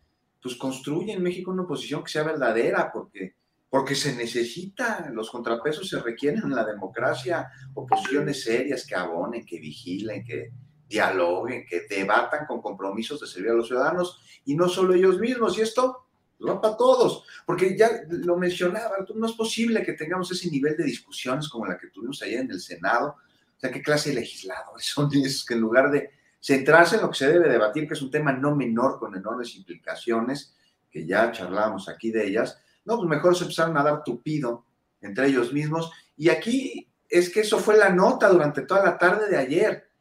[0.42, 3.36] pues, construya en México una oposición que sea verdadera, porque
[3.72, 9.58] porque se necesita, los contrapesos se requieren en la democracia, oposiciones serias que abonen, que
[9.58, 10.50] vigilen, que,
[10.92, 15.56] dialoguen, que debatan con compromisos de servir a los ciudadanos y no solo ellos mismos.
[15.56, 16.06] Y esto
[16.46, 20.84] va para todos, porque ya lo mencionaba, no es posible que tengamos ese nivel de
[20.84, 23.16] discusiones como la que tuvimos ayer en el Senado.
[23.56, 26.10] O sea, ¿qué clase de legisladores son esos que en lugar de
[26.42, 29.54] centrarse en lo que se debe debatir, que es un tema no menor con enormes
[29.54, 30.56] implicaciones,
[30.90, 34.66] que ya charlábamos aquí de ellas, no, pues mejor se empezaron a dar tupido
[35.00, 35.90] entre ellos mismos.
[36.16, 39.92] Y aquí es que eso fue la nota durante toda la tarde de ayer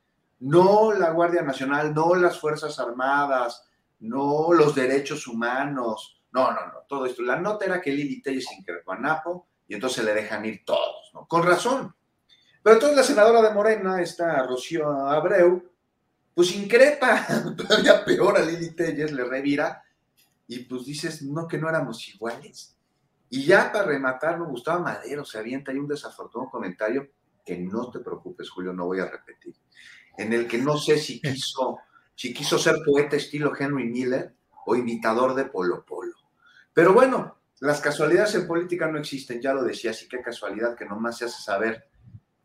[0.42, 3.64] no la Guardia Nacional, no las Fuerzas Armadas,
[4.00, 7.22] no los derechos humanos, no, no, no, todo esto.
[7.22, 11.12] La nota era que Lili Telles increpó a Napo y entonces le dejan ir todos,
[11.14, 11.28] ¿no?
[11.28, 11.96] Con razón.
[12.64, 15.71] Pero entonces la senadora de Morena, esta Rocío Abreu,
[16.34, 19.84] pues increpa, todavía peor a Lili Telles, le revira,
[20.48, 22.76] y pues dices, no, que no éramos iguales.
[23.30, 27.10] Y ya para rematar, me gustaba Madero, se avienta ahí un desafortunado comentario
[27.46, 29.56] que no te preocupes, Julio, no voy a repetir
[30.18, 31.80] en el que no sé si quiso,
[32.16, 34.34] si quiso ser poeta estilo Henry Miller
[34.66, 36.16] o imitador de Polo Polo.
[36.74, 40.86] Pero bueno, las casualidades en política no existen, ya lo decía, así que casualidad que
[40.86, 41.88] nomás se hace saber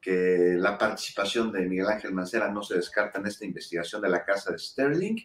[0.07, 4.25] que la participación de Miguel Ángel Mancera no se descarta en esta investigación de la
[4.25, 5.17] casa de Sterling,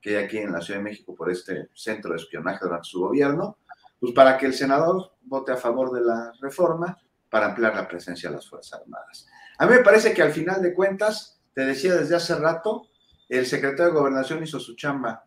[0.00, 2.98] que hay aquí en la Ciudad de México por este centro de espionaje durante su
[2.98, 3.58] gobierno,
[4.00, 6.98] pues para que el senador vote a favor de la reforma
[7.30, 9.24] para ampliar la presencia de las Fuerzas Armadas.
[9.56, 12.88] A mí me parece que al final de cuentas, Te decía desde hace rato,
[13.28, 15.24] el secretario de Gobernación hizo su chamba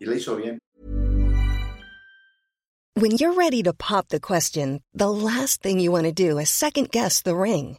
[0.00, 0.58] y la hizo bien.
[2.96, 6.50] When you're ready to pop the question, the last thing you want to do is
[6.50, 7.78] second guess the ring.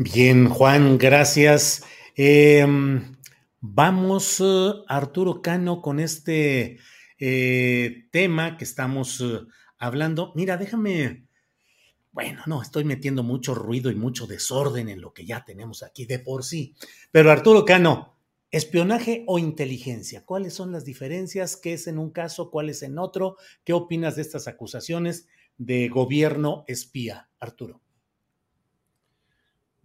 [0.00, 1.82] Bien, Juan, gracias.
[2.14, 2.64] Eh,
[3.60, 6.78] vamos, uh, Arturo Cano, con este
[7.18, 11.26] eh, tema que estamos uh, hablando, mira, déjame,
[12.12, 16.06] bueno, no, estoy metiendo mucho ruido y mucho desorden en lo que ya tenemos aquí
[16.06, 16.76] de por sí.
[17.10, 18.20] Pero Arturo Cano,
[18.52, 21.56] espionaje o inteligencia, ¿cuáles son las diferencias?
[21.56, 22.52] ¿Qué es en un caso?
[22.52, 23.36] ¿Cuál es en otro?
[23.64, 25.26] ¿Qué opinas de estas acusaciones
[25.56, 27.82] de gobierno espía, Arturo?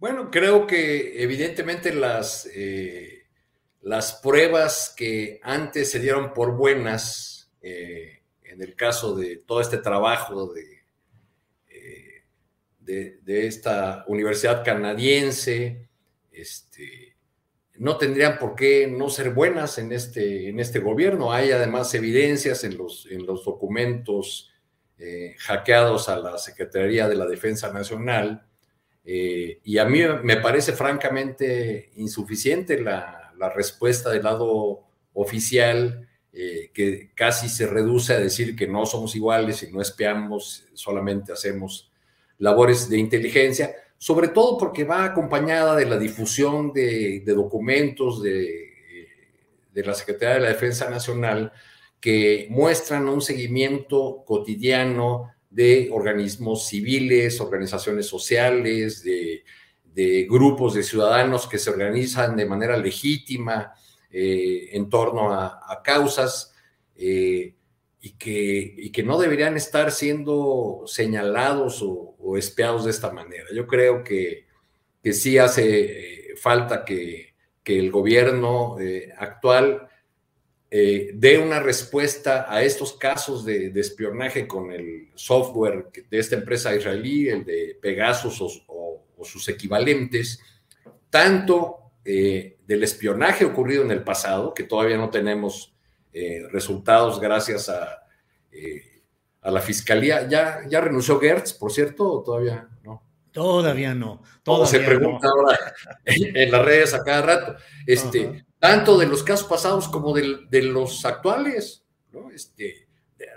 [0.04, 3.22] Bueno, creo que evidentemente las, eh,
[3.80, 9.78] las pruebas que antes se dieron por buenas, eh, en el caso de todo este
[9.78, 10.84] trabajo de,
[11.70, 12.24] eh,
[12.80, 15.88] de, esta universidad canadiense,
[16.30, 17.16] este,
[17.76, 21.32] no tendrían por qué no ser buenas en este, en este gobierno.
[21.32, 24.50] Hay además evidencias en los, en los documentos
[25.38, 28.46] hackeados a la Secretaría de la Defensa Nacional.
[29.06, 37.10] Y a mí me parece francamente insuficiente la, la respuesta del lado oficial, eh, que
[37.14, 41.92] casi se reduce a decir que no somos iguales y no espiamos, solamente hacemos
[42.38, 49.06] labores de inteligencia, sobre todo porque va acompañada de la difusión de, documentos de,
[49.72, 51.52] de, la Secretaría de la Defensa Nacional
[52.00, 59.44] que muestran un seguimiento cotidiano de organismos civiles, organizaciones sociales, de
[59.94, 63.72] de grupos de ciudadanos que se organizan de manera legítima
[64.10, 66.52] eh, en torno a, causas
[66.96, 67.54] eh,
[68.00, 73.44] y, que, que, no deberían estar siendo señalados o, espiados de esta manera.
[73.54, 74.46] Yo creo que,
[75.02, 77.32] que sí hace eh, falta que,
[77.66, 78.76] el gobierno
[79.16, 79.88] actual
[80.76, 87.28] dé una respuesta a estos casos de, espionaje con el software de esta empresa israelí,
[87.28, 90.40] el de Pegasus o, sus equivalentes,
[91.08, 95.74] tanto eh, del espionaje ocurrido en el pasado, que todavía no tenemos
[96.12, 98.04] eh, resultados gracias a,
[98.52, 99.02] eh,
[99.40, 100.28] a la fiscalía.
[100.28, 103.02] ¿Ya, ¿Ya renunció Gertz, por cierto, o todavía no?
[103.30, 104.22] Todavía no.
[104.42, 105.58] Todavía se pregunta ahora
[106.04, 107.56] en, las redes a cada rato.
[107.86, 111.84] Este, tanto de los casos pasados como de, los actuales.
[112.10, 112.30] ¿no?
[112.30, 112.88] Este,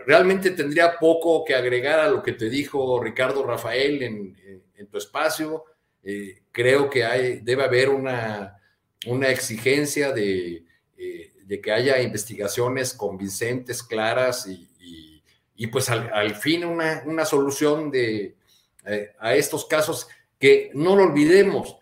[0.06, 5.66] realmente tendría poco que agregar a lo que te dijo Ricardo Rafael en, tu espacio.
[6.02, 8.58] Eh, creo que hay, debe haber una,
[9.28, 10.64] exigencia de,
[10.98, 18.38] eh, de, que haya investigaciones convincentes, claras y, pues al, fin una, una solución de,
[18.86, 20.08] eh, a estos casos
[20.40, 21.76] que no lo olvidemos.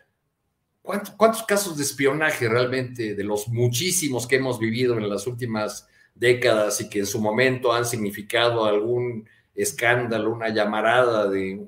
[0.86, 5.88] ¿Cuántos, ¿Cuántos casos de espionaje realmente, de los muchísimos que hemos vivido en las últimas
[6.13, 11.67] décadas y que en su momento han significado algún escándalo, una llamarada de,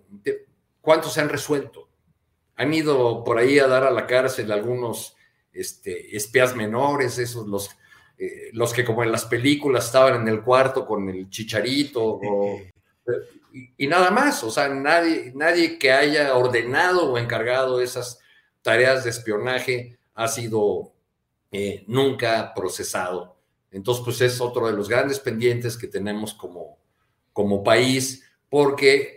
[0.81, 1.87] ¿cuántos se han resuelto?
[2.55, 5.15] Han ido por ahí a dar a la cárcel algunos
[5.51, 7.71] este, espías menores, esos los,
[8.17, 12.19] eh, los que como en las películas estaban en el cuarto con el chicharito
[13.77, 18.19] y, nada más, o sea, nadie, nadie que haya ordenado o encargado esas
[18.67, 20.91] tareas de espionaje ha sido
[21.53, 23.37] eh, nunca procesado.
[23.71, 26.77] Entonces, pues es otro de los grandes pendientes que tenemos como,
[27.31, 29.15] como país porque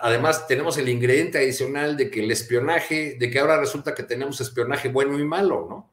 [0.00, 4.40] además tenemos el ingrediente adicional de que el espionaje, de que ahora resulta que tenemos
[4.40, 5.90] espionaje bueno y malo, ¿no?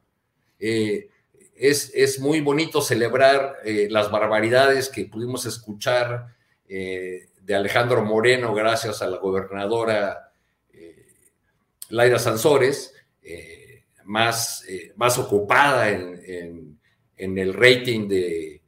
[0.57, 1.09] Eh,
[1.55, 6.27] es, muy bonito celebrar eh, las barbaridades que pudimos escuchar
[6.67, 10.30] de Alejandro Moreno gracias a la gobernadora
[11.91, 12.93] Laira Sansores,
[14.05, 14.65] más,
[14.95, 16.77] más ocupada en,
[17.17, 18.61] el rating de,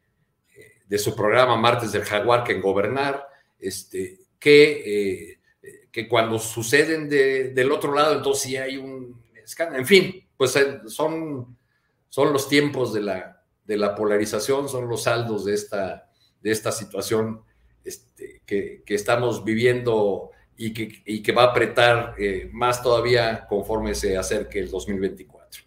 [0.88, 3.28] de su programa Martes del Jaguar que en gobernar
[3.60, 5.40] este, que, eh,
[5.90, 9.80] que cuando suceden del otro lado, entonces sí hay un escándalo.
[9.80, 11.58] En fin, pues eh, son,
[12.10, 16.12] son los tiempos de la, de la polarización, son los saldos de esta,
[16.42, 17.42] de esta situación
[17.86, 24.18] este, que, estamos viviendo y que, que va a apretar eh, más todavía conforme se
[24.18, 25.64] acerque el 2024.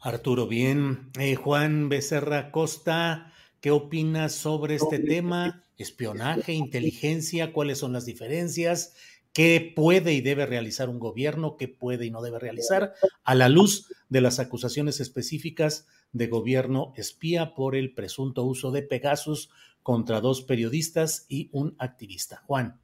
[0.00, 1.10] Arturo, bien.
[1.42, 5.62] Juan Becerra Costa, ¿qué opinas sobre este tema?
[5.78, 8.94] espionaje, inteligencia, cuáles son las diferencias,
[9.32, 12.94] qué puede y debe realizar un gobierno, qué puede y no debe realizar,
[13.24, 18.82] a la luz de las acusaciones específicas de gobierno espía por el presunto uso de
[18.82, 19.50] Pegasus
[19.82, 22.42] contra dos periodistas y un activista.
[22.46, 22.80] Juan.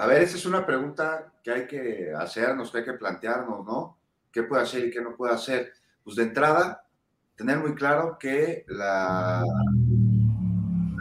[0.00, 3.98] A ver, esa es una pregunta que hay que hacernos, que hay que plantearnos, ¿no?
[4.32, 5.74] ¿Qué puede hacer y qué no puede hacer?
[6.02, 6.86] Pues de entrada,
[7.36, 9.44] tener muy claro que la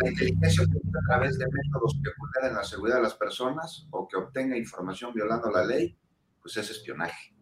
[0.06, 4.58] inteligencia a través de métodos que vulneren la seguridad de las personas o que obtenga
[4.58, 5.98] información violando la ley,
[6.42, 7.34] pues es espionaje.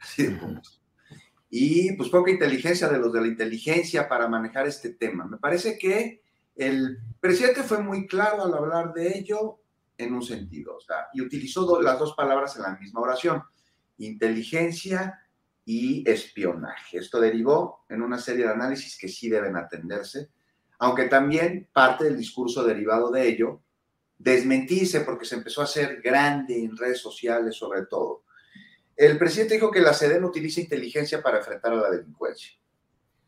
[0.00, 0.68] Así de punto.
[1.48, 5.24] Y pues poca inteligencia de los de la inteligencia para manejar este tema.
[5.24, 6.24] Me parece que
[6.56, 9.60] el presidente fue muy claro al hablar de ello
[9.98, 10.78] en un sentido,
[11.14, 13.42] y utilizó las dos palabras en la misma oración,
[13.98, 15.20] inteligencia
[15.64, 16.98] y espionaje.
[16.98, 20.30] Esto derivó en una serie de análisis que sí deben atenderse
[20.78, 23.62] aunque también parte del discurso derivado de ello
[24.18, 28.24] desmentirse porque se empezó a hacer grande en redes sociales sobre todo.
[28.94, 32.52] El presidente dijo que la SEDEN utiliza inteligencia para enfrentar a la delincuencia.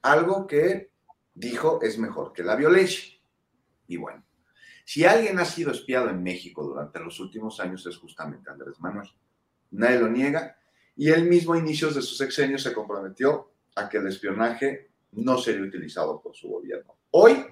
[0.00, 0.90] algo que
[1.34, 3.18] dijo es mejor que la violencia.
[3.86, 4.24] Y bueno,
[4.88, 9.06] si alguien ha sido espiado en México durante los últimos años es justamente Andrés Manuel.
[9.72, 10.56] Nadie lo niega
[10.96, 15.36] y él mismo a inicios de su sexenio se comprometió a que el espionaje no
[15.36, 16.96] sería utilizado por su gobierno.
[17.10, 17.44] Hoy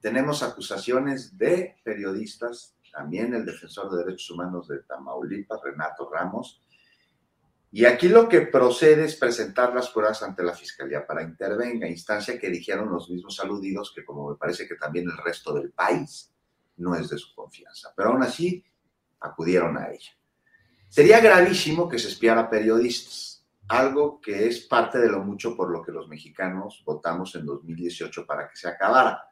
[0.00, 6.62] tenemos acusaciones de periodistas, también el defensor de derechos humanos de Tamaulipas, Renato Ramos,
[7.72, 12.38] y aquí lo que procede es presentar las pruebas ante la Fiscalía para intervenga, instancia
[12.38, 16.29] que dijeron los mismos aludidos que como me parece que también el resto del país
[16.80, 18.64] no es de su confianza, pero aún así
[19.20, 20.10] acudieron a ella.
[20.88, 25.82] Sería gravísimo que se espiara periodistas, algo que es parte de lo mucho por lo
[25.82, 29.22] que los mexicanos votamos en 2018 para que se acabara.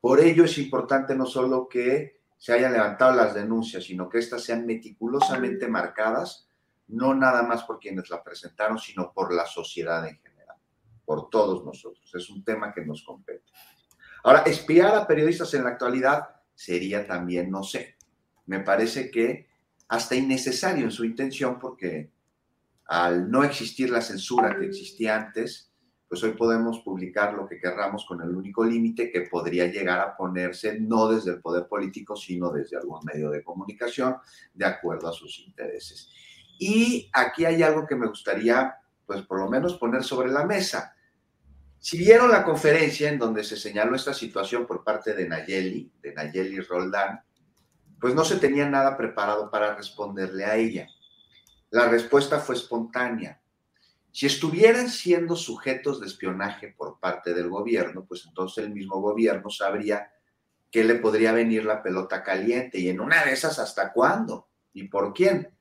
[0.00, 4.44] Por ello es importante no solo que se hayan levantado las denuncias, sino que éstas
[4.44, 6.48] sean meticulosamente marcadas
[6.88, 10.56] no nada más por quienes la presentaron, sino por la sociedad en general,
[11.04, 12.12] por todos nosotros.
[12.14, 13.44] Es un tema que nos compete.
[14.24, 17.96] Ahora, espiar a periodistas en la actualidad sería también, no sé,
[18.46, 19.48] me parece que
[19.88, 22.12] hasta innecesario en su intención porque
[22.86, 25.72] al no existir la censura que existía antes,
[26.08, 30.16] pues hoy podemos publicar lo que querramos con el único límite que podría llegar a
[30.16, 34.16] ponerse no desde el poder político, sino desde algún medio de comunicación,
[34.54, 36.10] de acuerdo a sus intereses.
[36.60, 40.94] Y aquí hay algo que me gustaría, pues por lo menos poner sobre la mesa.
[41.84, 46.14] Si vieron la conferencia en donde se señaló esta situación por parte de Nayeli, de
[46.14, 47.24] Nayeli Roldán,
[48.00, 50.86] pues no se tenía nada preparado para responderle a ella.
[51.70, 53.42] La respuesta fue espontánea.
[54.12, 59.50] Si estuvieran siendo sujetos de espionaje por parte del gobierno, pues entonces el mismo gobierno
[59.50, 60.12] sabría
[60.70, 64.86] que le podría venir la pelota caliente y en una de esas hasta cuándo y
[64.86, 65.52] por quién.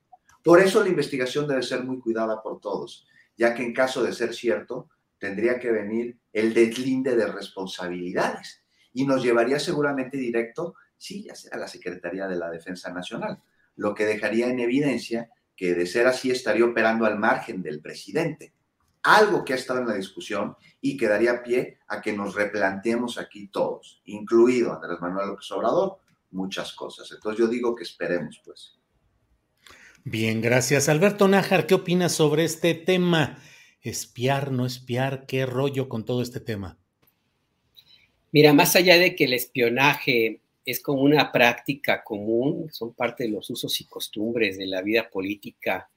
[0.44, 4.14] Por eso la investigación debe ser muy cuidada por todos, ya que en caso de
[4.14, 4.88] ser cierto,
[5.22, 11.52] tendría que venir el deslinde de responsabilidades y nos llevaría seguramente directo, sí, ya sea
[11.54, 13.40] a la Secretaría de la Defensa Nacional,
[13.76, 18.56] lo que dejaría en evidencia que de ser así estaría operando al margen del presidente,
[19.04, 23.20] algo que ha estado en la discusión y que daría pie a que nos replanteemos
[23.20, 26.00] aquí todos, incluido Andrés Manuel López Obrador,
[26.32, 27.12] muchas cosas.
[27.12, 28.80] Entonces yo digo que esperemos, pues.
[30.04, 30.90] Bien, gracias.
[30.90, 33.38] Alberto Nájar, ¿qué opinas sobre este tema?
[33.84, 36.78] Espiar, no espiar, ¿qué rollo con todo este tema?
[38.32, 43.30] Mira, más allá de que el espionaje es como una práctica común, son parte de
[43.30, 45.90] los usos y costumbres de la vida política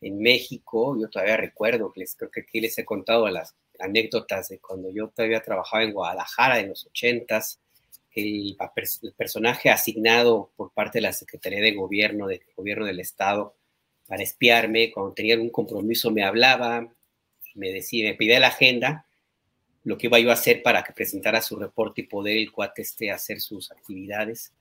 [0.00, 0.98] en México.
[1.00, 5.40] Yo todavía recuerdo, creo que aquí les he contado las anécdotas de cuando yo todavía
[5.40, 7.60] trabajaba en Guadalajara en los ochentas,
[8.14, 8.56] el,
[9.02, 13.54] el, personaje asignado por parte de la Secretaría de Gobierno, del Gobierno del Estado,
[14.08, 16.92] para espiarme, cuando tenía algún compromiso me hablaba,
[17.54, 19.06] me decía, me pedía la agenda,
[19.84, 23.10] lo que iba a hacer para que presentara su reporte y poder el cuate este
[23.10, 24.52] hacer sus actividades.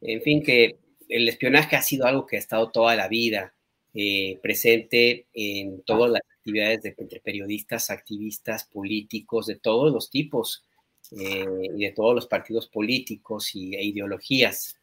[0.00, 3.54] En fin, que el espionaje ha sido algo que ha estado toda la vida
[3.94, 10.64] eh, presente en todas las actividades de, entre periodistas, activistas, políticos, de todos los tipos
[11.12, 14.76] eh, y de todos los partidos políticos y, e ideologías.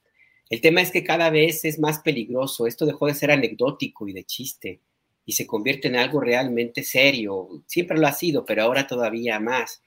[0.50, 2.68] El tema es que cada vez es más peligroso.
[2.68, 4.80] Esto dejó de ser anecdótico y de chiste
[5.26, 7.63] y se convierte en algo realmente serio.
[7.67, 9.82] Siempre lo ha sido, pero ahora todavía más.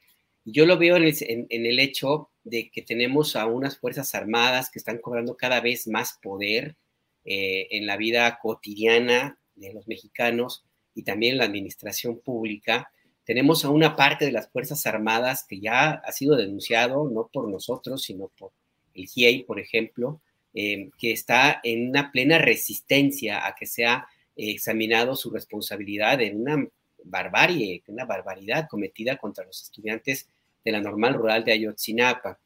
[0.44, 1.04] Yo lo veo en
[1.50, 6.18] el, hecho de que tenemos a unas Fuerzas Armadas que están cobrando cada vez más
[6.22, 6.76] poder
[7.24, 10.64] eh, en la vida cotidiana de los mexicanos
[10.94, 12.90] y también en la administración pública
[13.28, 17.46] tenemos a una parte de las Fuerzas Armadas que ya ha sido denunciado, no por
[17.46, 18.52] nosotros, sino por
[18.94, 20.22] el GIEI, por ejemplo,
[20.54, 24.08] eh, que está en una plena resistencia a que sea
[24.38, 26.68] examinado su responsabilidad en una
[27.04, 30.28] barbarie, una barbaridad cometida contra los estudiantes
[30.64, 32.38] de la normal rural de Ayotzinapa.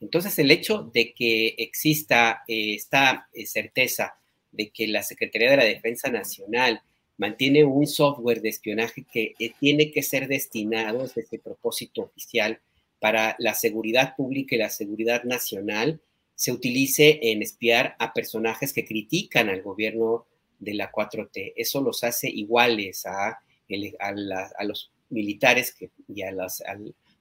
[0.00, 4.16] Entonces, el hecho de que exista eh, esta eh, certeza
[4.52, 6.82] de que la Secretaría de la Defensa Nacional
[7.18, 12.60] mantiene un software de espionaje que eh, tiene que ser destinado, es ese propósito oficial,
[13.00, 16.00] para la seguridad pública y la seguridad nacional,
[16.34, 20.26] se utilice en espiar a personajes que critican al gobierno
[20.58, 21.52] de la 4T.
[21.56, 23.38] Eso los hace iguales a,
[24.64, 25.76] los militares
[26.08, 26.76] y a, las, a,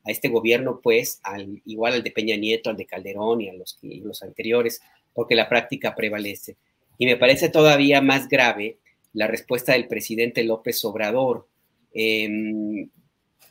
[0.05, 3.77] este gobierno, pues, al, igual al de Peña Nieto, al de Calderón y a los,
[4.21, 4.81] anteriores,
[5.13, 6.55] porque la práctica prevalece.
[6.97, 8.77] Y me parece todavía más grave
[9.13, 11.47] la respuesta del presidente López Obrador
[11.93, 12.89] em,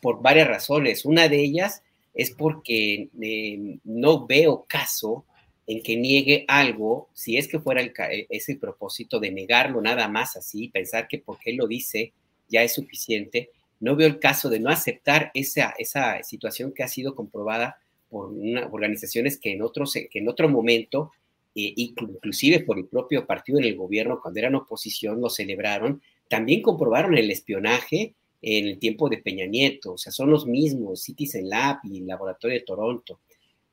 [0.01, 1.05] por varias razones.
[1.05, 1.83] Una de ellas
[2.15, 5.25] es porque em, no veo caso
[5.67, 7.93] en que niegue algo, si es que fuera el,
[8.29, 12.13] ese propósito de negarlo nada más así, pensar que porque él lo dice
[12.49, 13.51] ya es suficiente,
[13.81, 18.33] no veo el caso de no aceptar esa, esa situación que ha sido comprobada por
[18.71, 21.11] organizaciones que en, otros, que en otro momento,
[21.55, 26.63] eh, inclusive por el propio partido en el gobierno, cuando eran oposición, lo celebraron, también
[26.63, 31.49] comprobaron el espionaje en el tiempo de Peña Nieto, o sea, son los mismos, Citizen
[31.49, 33.21] Lab y el Laboratorio de Toronto.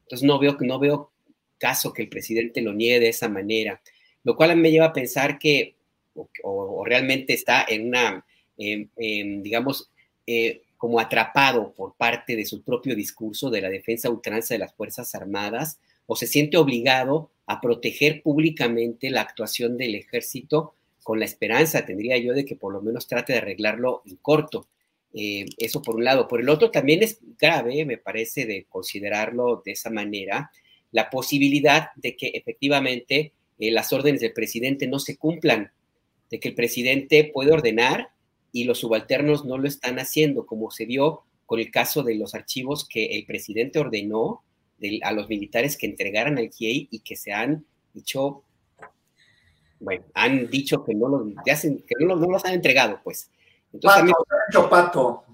[0.04, 1.11] Entonces no veo, no veo
[1.62, 3.82] caso que el presidente lo niegue de esa manera,
[4.24, 5.76] lo cual me lleva a pensar que
[6.44, 8.26] o, realmente está en una,
[8.58, 9.92] digamos,
[10.26, 14.74] eh, como atrapado por parte de su propio discurso de la defensa ultranza de las
[14.74, 21.26] Fuerzas Armadas, o se siente obligado a proteger públicamente la actuación del ejército con la
[21.26, 24.68] esperanza, tendría yo, de que por lo menos trate de arreglarlo en corto.
[25.14, 26.28] Eh, eso por un lado.
[26.28, 30.52] Por el otro, también es grave, me parece, de considerarlo de esa manera,
[30.92, 35.72] la posibilidad de que efectivamente eh, las órdenes del presidente no se cumplan,
[36.30, 38.10] de que el presidente puede ordenar
[38.52, 42.34] y los subalternos no lo están haciendo, como se vio con el caso de los
[42.34, 44.44] archivos que el presidente ordenó
[45.04, 48.44] a los militares que entregaran al GIEI y que se han dicho,
[49.80, 53.30] bueno, han dicho que no, los, que no, los han entregado, pues.
[53.74, 55.26] Entonces, pato, han hecho pato.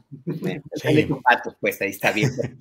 [0.73, 2.31] se han hecho patos, pues ahí está bien.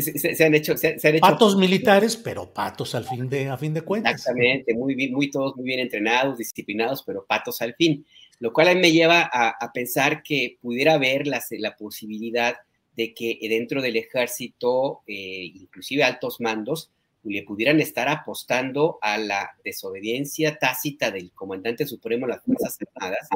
[0.00, 0.74] Se, han hecho,
[1.20, 4.14] patos militares, pero patos al fin de, a fin de cuentas.
[4.14, 8.06] Exactamente, muy bien, muy todos muy bien entrenados, disciplinados, pero patos al fin.
[8.38, 12.56] Lo cual a mí me lleva a, pensar que pudiera haber la, la, posibilidad
[12.96, 16.90] de que dentro del ejército, eh, inclusive altos mandos,
[17.24, 23.28] le pudieran estar apostando a la desobediencia tácita del comandante supremo de las Fuerzas Armadas,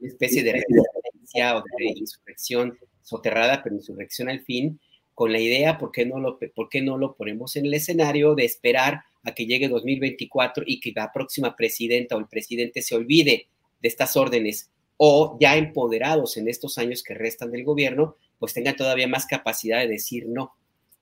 [0.00, 4.80] una especie de resistencia o de insurrección soterrada, pero insurrección al fin,
[5.14, 8.44] con la idea, ¿por qué, no lo, ¿por no lo ponemos en el escenario de
[8.44, 13.46] esperar a que llegue 2024 y que la próxima presidenta o el presidente se olvide
[13.80, 18.76] de estas órdenes o ya empoderados en estos años que restan del gobierno, pues tengan
[18.76, 20.54] todavía más capacidad de decir no?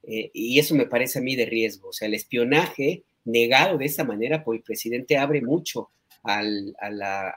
[0.05, 1.89] Eh, y eso me parece a mí de riesgo.
[1.89, 5.91] O sea, el espionaje negado de esa manera por el presidente abre mucho
[6.23, 7.35] a, la,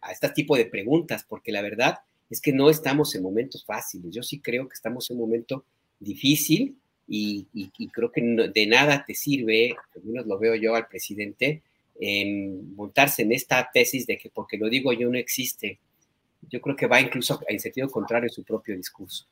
[0.00, 1.98] a este tipo de preguntas, porque la verdad
[2.30, 4.14] es que no estamos en momentos fáciles.
[4.14, 5.64] Yo sí creo que estamos en un momento
[5.98, 6.76] difícil
[7.08, 7.46] y,
[7.92, 8.20] creo que
[8.52, 11.62] de nada te sirve, al menos lo veo yo al presidente,
[11.98, 15.78] en montarse en esta tesis de que porque lo digo yo no existe.
[16.42, 19.26] Yo creo que va incluso en sentido contrario a su propio discurso.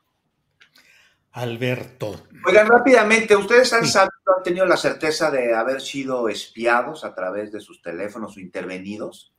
[1.32, 2.28] Alberto.
[2.46, 7.50] Oigan, rápidamente, ¿ustedes han, sabido, han tenido la certeza de haber sido espiados a través
[7.50, 9.32] de sus teléfonos o intervenidos?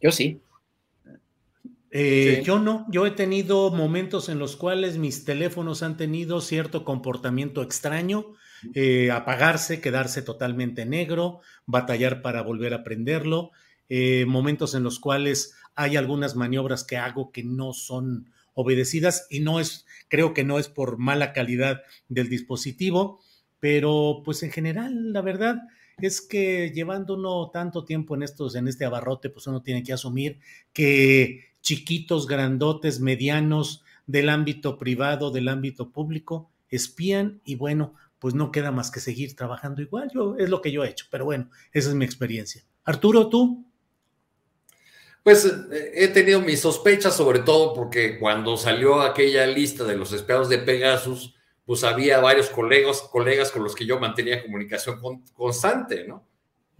[0.00, 0.40] Yo sí.
[1.90, 6.84] Eh, yo no, yo he tenido momentos en los cuales mis teléfonos han tenido cierto
[6.84, 8.34] comportamiento extraño,
[8.74, 13.52] eh, apagarse, quedarse totalmente negro, batallar para volver a prenderlo,
[13.88, 19.40] eh, momentos en los cuales hay algunas maniobras que hago que no son obedecidas y
[19.40, 23.20] no es, creo que no es por mala calidad del dispositivo,
[23.60, 25.62] pero pues en general, la verdad,
[25.98, 29.92] es que llevando uno tanto tiempo en estos, en este abarrote, pues uno tiene que
[29.92, 30.38] asumir
[30.72, 38.50] que chiquitos, grandotes, medianos, del ámbito privado, del ámbito público, espían y bueno, pues no
[38.50, 40.10] queda más que seguir trabajando igual.
[40.14, 42.64] Yo, es lo que yo he hecho, pero bueno, esa es mi experiencia.
[42.84, 43.66] Arturo, ¿tú?
[45.22, 50.14] Pues eh, he tenido mis sospechas, sobre todo porque cuando salió aquella lista de los
[50.14, 51.34] espiados de Pegasus,
[51.66, 55.02] pues había varios colegas, colegas con los que yo mantenía comunicación
[55.34, 56.26] constante, ¿no?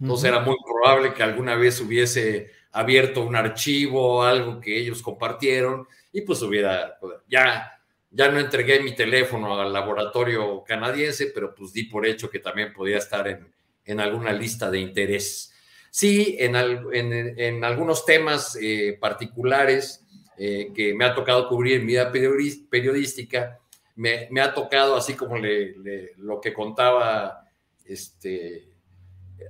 [0.01, 5.87] Entonces era muy probable que alguna vez hubiese abierto un archivo algo que ellos compartieron
[6.11, 6.97] y pues hubiera,
[7.27, 7.79] ya,
[8.11, 12.73] ya no entregué mi teléfono al laboratorio canadiense, pero pues di por hecho que también
[12.73, 13.51] podía estar en,
[13.85, 15.53] en alguna lista de interés.
[15.91, 20.05] Sí, en, en, algunos temas eh, particulares
[20.37, 23.59] eh, que me ha tocado cubrir en mi vida periodística,
[23.95, 27.43] me, me ha tocado, así como lo que contaba
[27.85, 28.69] este,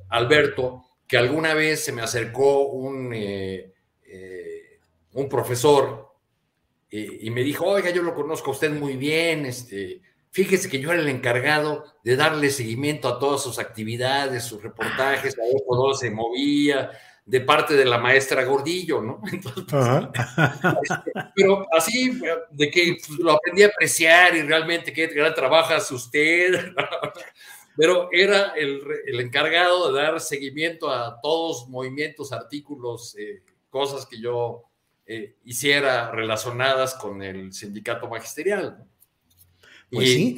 [0.09, 3.73] Alberto, que alguna vez se me acercó un, eh,
[4.05, 4.79] eh,
[5.13, 6.07] un profesor
[6.91, 10.01] y me dijo, oiga, yo lo conozco a usted muy bien, este,
[10.31, 15.35] fíjese que yo era el encargado de darle seguimiento a todas sus actividades, sus reportajes,
[15.35, 16.89] a cómo se movía,
[17.29, 19.21] de parte de la maestra Gordillo, ¿no?
[20.81, 25.75] Este, pero así, de que pues, lo aprendí a apreciar y realmente qué gran trabajo
[25.75, 26.73] hace usted
[27.79, 28.81] pero era el,
[29.21, 34.63] encargado de dar seguimiento a todos movimientos, artículos, eh, cosas que yo
[35.05, 38.83] eh, hiciera relacionadas con el sindicato magisterial.
[39.89, 40.35] Pues sí,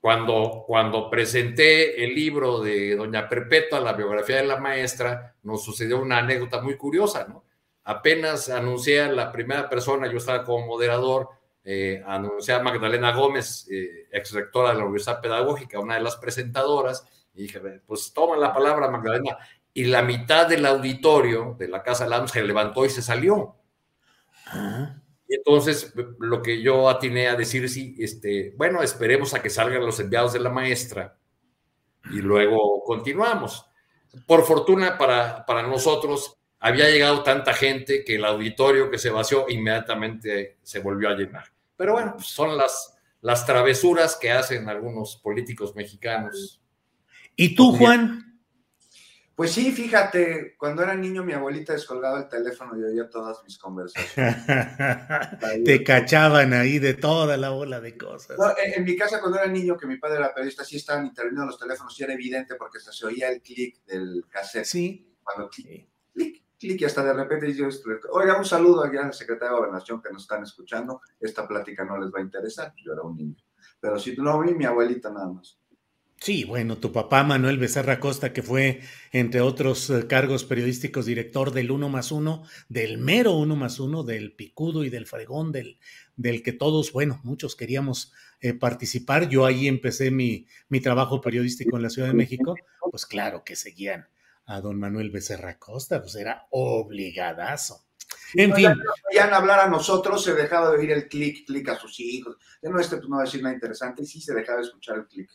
[0.00, 6.00] cuando, cuando presenté el libro de Doña Perpetua, la biografía de la maestra, nos sucedió
[6.00, 7.44] una anécdota muy curiosa, ¿no?
[7.84, 11.28] apenas anuncié a la primera persona, yo estaba como moderador,
[11.70, 16.16] eh, anuncié a Magdalena Gómez, eh, ex rectora de la Universidad Pedagógica, una de las
[16.16, 19.36] presentadoras, y dije, pues toma la palabra Magdalena,
[19.74, 23.56] y la mitad del auditorio de la Casa Lams se levantó y se salió.
[25.28, 29.84] Y entonces lo que yo atiné a decir, sí, este, bueno, esperemos a que salgan
[29.84, 31.18] los enviados de la maestra
[32.10, 33.66] y luego continuamos.
[34.26, 39.44] Por fortuna para, para nosotros, había llegado tanta gente que el auditorio que se vació
[39.50, 41.57] inmediatamente se volvió a llenar.
[41.78, 46.60] Pero bueno, pues son las, las travesuras que hacen algunos políticos mexicanos.
[47.36, 48.28] ¿Y tú, Juan?
[49.36, 53.56] Pues sí, fíjate, cuando era niño mi abuelita descolgaba el teléfono y oía todas mis
[53.56, 54.44] conversaciones.
[55.64, 58.36] Te cachaban ahí de toda la bola de cosas.
[58.60, 61.58] en, mi casa cuando era niño, que mi padre era periodista, sí estaban interviniendo los
[61.60, 64.64] teléfonos y era evidente porque se oía el clic del cassette.
[64.64, 65.14] Sí.
[65.22, 67.68] Cuando clic, clic, clic y hasta de repente yo,
[68.10, 71.98] oiga, un saludo allá al secretario de Gobernación que nos están escuchando, esta plática no
[71.98, 73.36] les va a interesar, yo era un niño.
[73.80, 75.58] Pero si tú no vi, mi abuelita nada más.
[76.20, 78.80] Sí, bueno, tu papá Manuel Becerra Costa, que fue,
[79.12, 84.02] entre otros eh, cargos periodísticos, director del Uno más Uno, del mero Uno más Uno,
[84.02, 85.78] del Picudo y del Fregón, del,
[86.16, 89.28] del que todos, bueno, muchos queríamos eh, participar.
[89.28, 92.56] Yo ahí empecé mi, mi trabajo periodístico en la Ciudad de México.
[92.90, 94.08] Pues claro que seguían
[94.48, 97.84] a don Manuel Becerra Costa, pues era obligadazo.
[98.34, 98.72] En fin.
[99.14, 102.36] Ya hablar a nosotros, se dejaba de oír el clic, clic a sus hijos.
[102.62, 105.06] Ya no, este no va a decir nada interesante, sí se dejaba de escuchar el
[105.06, 105.30] clic.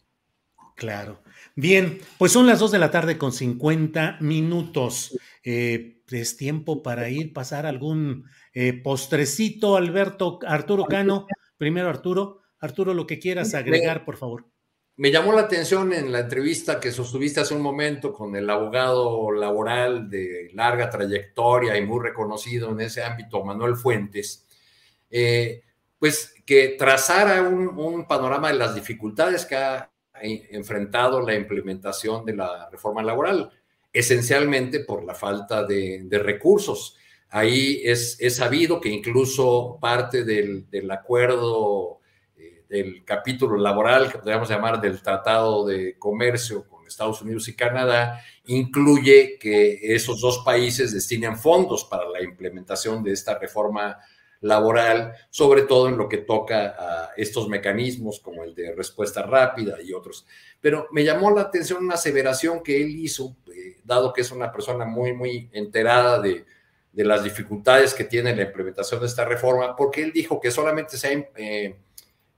[0.75, 1.21] Claro.
[1.55, 5.15] Bien, pues son las dos de la tarde con 50 minutos.
[5.43, 11.27] Eh, es tiempo para ir, pasar algún eh, postrecito, Alberto, Arturo Cano.
[11.57, 12.41] Primero, Arturo.
[12.59, 14.47] Arturo, lo que quieras agregar, por favor.
[14.95, 19.31] Me llamó la atención en la entrevista que sostuviste hace un momento con el abogado
[19.31, 24.45] laboral de larga trayectoria y muy reconocido en ese ámbito, Manuel Fuentes,
[25.09, 25.63] eh,
[25.97, 29.89] pues que trazara un, un panorama de las dificultades que ha
[30.23, 33.51] enfrentado la implementación de la reforma laboral,
[33.91, 36.97] esencialmente por la falta de, recursos.
[37.29, 41.99] Ahí es, sabido que incluso parte del, acuerdo
[42.73, 48.19] del capítulo laboral, que podríamos llamar del Tratado de Comercio con Estados Unidos y Canadá,
[48.45, 53.99] incluye que esos dos países destinen fondos para la implementación de esta reforma
[54.41, 59.79] laboral, sobre todo en lo que toca a estos mecanismos como el de respuesta rápida
[59.79, 60.25] y otros.
[60.59, 64.51] Pero me llamó la atención una aseveración que él hizo, eh, dado que es una
[64.51, 66.43] persona muy, muy enterada de,
[66.95, 71.07] las dificultades que tiene la implementación de esta reforma, porque él dijo que solamente se
[71.07, 71.75] ha eh,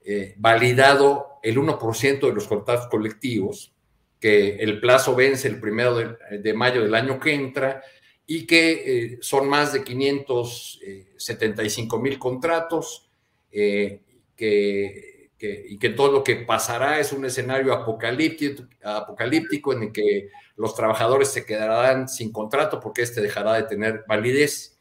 [0.08, 3.74] eh, validado el 1% de los contratos colectivos,
[4.20, 7.82] que el plazo vence el primero de mayo del año que entra
[8.28, 13.10] y que eh, son más de 575 mil contratos,
[13.52, 14.04] eh,
[14.38, 21.30] y que todo lo que pasará es un escenario apocalíptico, en el que los trabajadores
[21.30, 24.78] se quedarán sin contrato porque este dejará de tener validez.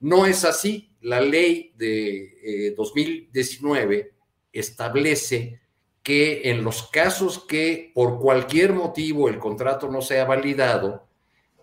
[0.00, 0.90] No es así.
[1.00, 4.15] La ley de 2019 eh,
[4.58, 5.60] establece
[6.02, 11.06] que en los casos que por cualquier motivo el contrato no sea validado,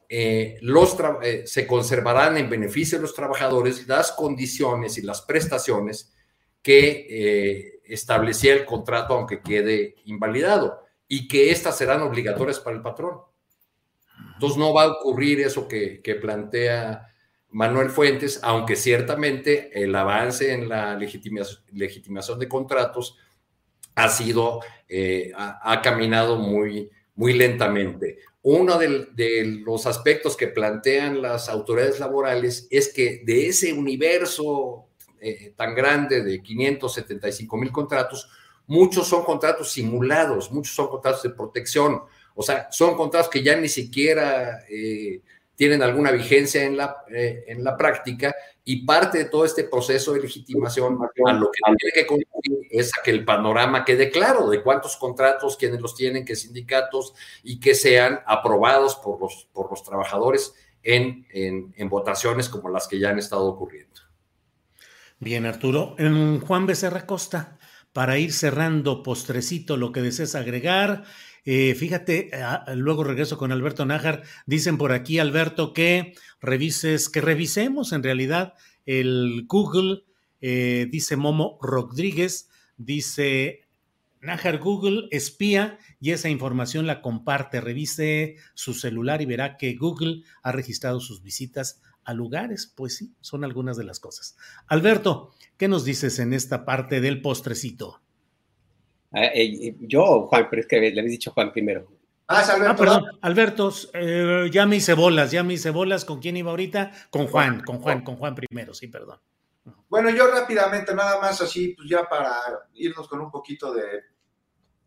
[0.09, 6.13] eh, los eh, se conservarán en beneficio de los trabajadores las condiciones y las prestaciones
[6.61, 12.81] que eh, establecía el contrato aunque quede invalidado y que éstas serán obligatorias para el
[12.81, 13.19] patrón.
[14.33, 17.12] Entonces no va a ocurrir eso que, plantea
[17.53, 23.17] Manuel Fuentes, aunque ciertamente el avance en la legitimación, de contratos
[23.95, 24.61] ha sido,
[25.35, 28.19] ha, ha caminado muy, muy lentamente.
[28.41, 34.87] Uno de, los aspectos que plantean las autoridades laborales es que de ese universo
[35.21, 38.29] eh, tan grande de 575 mil contratos,
[38.67, 42.01] muchos son contratos simulados, muchos son contratos de protección,
[42.35, 45.21] o sea, son contratos que ya ni siquiera eh,
[45.55, 48.33] tienen alguna vigencia en la, eh, en la práctica
[48.65, 52.91] y parte de todo este proceso de legitimación a lo que tiene que concluir es
[52.97, 57.59] a que el panorama quede claro de cuántos contratos, quiénes los tienen, qué sindicatos y
[57.59, 63.09] que sean aprobados por los, por los trabajadores en, en, votaciones como las que ya
[63.09, 64.01] han estado ocurriendo.
[65.19, 65.95] Bien, Arturo.
[66.45, 67.57] Juan Becerra Costa,
[67.93, 71.05] para ir cerrando postrecito lo que desees agregar.
[71.45, 74.23] Eh, fíjate, ah, luego regreso con Alberto Nájar.
[74.45, 78.53] Dicen por aquí, Alberto, que revises, que revisemos en realidad
[78.85, 80.03] el Google,
[80.41, 83.63] eh, dice Momo Rodríguez, dice
[84.21, 87.59] Nájar Google espía y esa información la comparte.
[87.59, 93.13] Revise su celular y verá que Google ha registrado sus visitas a lugares, pues sí,
[93.21, 94.35] son algunas de las cosas.
[94.67, 98.02] Alberto, ¿qué nos dices en esta parte del postrecito?
[99.13, 101.87] Ah, eh, yo, Juan, pero es que le habéis dicho Juan primero.
[102.27, 102.71] Ah, Alberto.
[102.71, 106.03] Ah, perdón, Alberto, eh, ya me hice bolas, ya me hice bolas.
[106.03, 106.91] ¿Con quién iba ahorita?
[107.11, 109.19] Con Juan, con Juan, con Juan primero, sí, perdón.
[109.87, 112.33] Bueno, yo rápidamente, nada más así, pues ya para
[112.73, 114.01] irnos con un poquito de,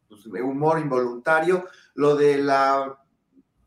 [0.09, 2.99] pues, de humor involuntario, lo de la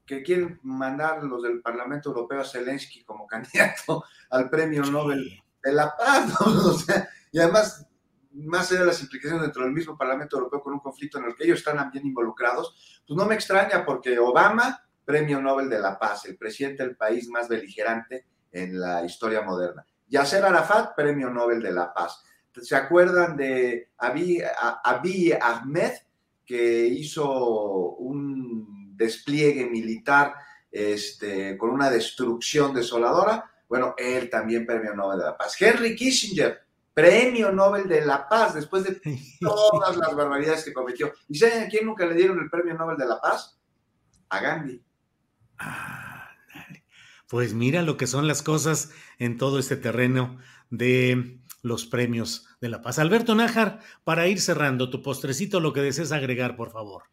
[0.06, 5.72] que quieren mandar los del Parlamento Europeo a Zelensky como candidato al Premio Nobel de
[5.72, 7.88] la Paz, o sea, y además
[8.46, 11.36] más allá de las implicaciones dentro del mismo Parlamento Europeo con un conflicto en el
[11.36, 15.98] que ellos están también involucrados, pues no me extraña porque Obama, Premio Nobel de la
[15.98, 19.86] Paz, el presidente del país más beligerante en la historia moderna.
[20.08, 22.24] Yasser Arafat, Premio Nobel de la Paz.
[22.62, 25.92] ¿Se acuerdan de Abiy, Ahmed,
[26.46, 30.34] que hizo un despliegue militar
[30.72, 33.50] este, con una destrucción desoladora?
[33.68, 35.62] Bueno, él también Premio Nobel de la Paz.
[35.62, 36.60] Henry Kissinger,
[37.00, 39.00] Premio Nobel de la Paz, después de
[39.40, 41.12] todas las barbaridades que cometió.
[41.28, 43.60] ¿Y saben a quién nunca le dieron el Premio Nobel de la Paz?
[44.30, 44.82] A Gandhi.
[45.58, 46.30] Ah,
[47.28, 50.40] pues mira lo que son las cosas en todo este terreno
[50.70, 53.00] de los premios de la paz.
[53.00, 57.04] Alberto Nájar, para ir cerrando tu postrecito, lo que desees agregar, por favor.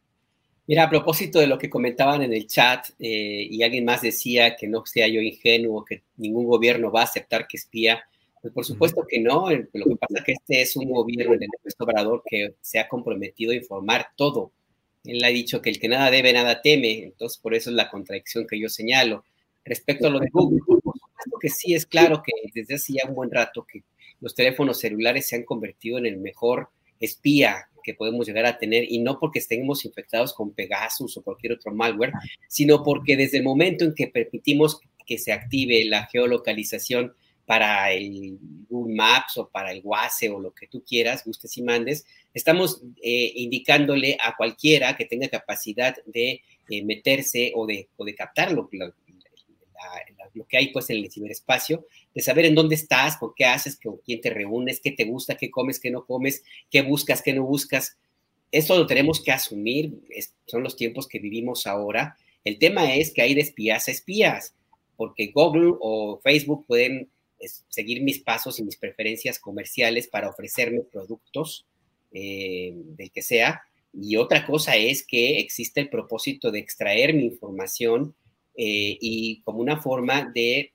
[0.67, 4.57] Mira, a propósito de lo que comentaban en el chat, eh, y alguien más decía
[4.57, 8.03] que no sea yo ingenuo, que ningún gobierno va a aceptar que espía,
[8.53, 9.51] pues, por supuesto que no.
[9.51, 12.89] Lo que pasa es que este es un gobierno de nuestro Obrador que se ha
[12.89, 14.53] comprometido a informar todo.
[15.05, 17.05] Él ha dicho que el que nada debe, nada teme.
[17.05, 19.25] Entonces, por eso es la contradicción que yo señalo.
[19.65, 23.09] Respecto a lo de Google, por supuesto que sí es claro que desde hace ya
[23.09, 23.83] un buen rato que
[24.21, 26.69] los teléfonos celulares se han convertido en el mejor
[27.01, 31.53] espía que podemos llegar a tener, y no porque estemos infectados con Pegasus o cualquier
[31.53, 32.13] otro malware,
[32.49, 37.15] sino porque desde el momento en que permitimos que se active la geolocalización
[37.47, 38.39] para el
[38.69, 42.83] Google Maps o para el WASE o lo que tú quieras, gustes y mandes, estamos
[43.03, 48.51] eh, indicándole a cualquiera que tenga capacidad de eh, meterse o de, o de captar
[48.51, 53.79] lo, que hay pues en el ciberespacio, de saber en dónde estás, con qué haces,
[53.81, 57.33] con quién te reúnes, qué te gusta, qué comes, qué no comes, qué buscas, qué
[57.33, 57.97] no buscas.
[58.51, 59.95] Esto lo tenemos que asumir,
[60.47, 62.17] son los tiempos que vivimos ahora.
[62.45, 64.55] El tema es que hay de espías a espías,
[64.97, 67.09] porque Google o Facebook pueden
[67.69, 71.67] seguir mis pasos y mis preferencias comerciales para ofrecerme productos
[72.13, 73.63] eh, del que sea.
[73.93, 78.15] Y otra cosa es que existe el propósito de extraer mi información
[78.57, 80.73] eh, y como una forma de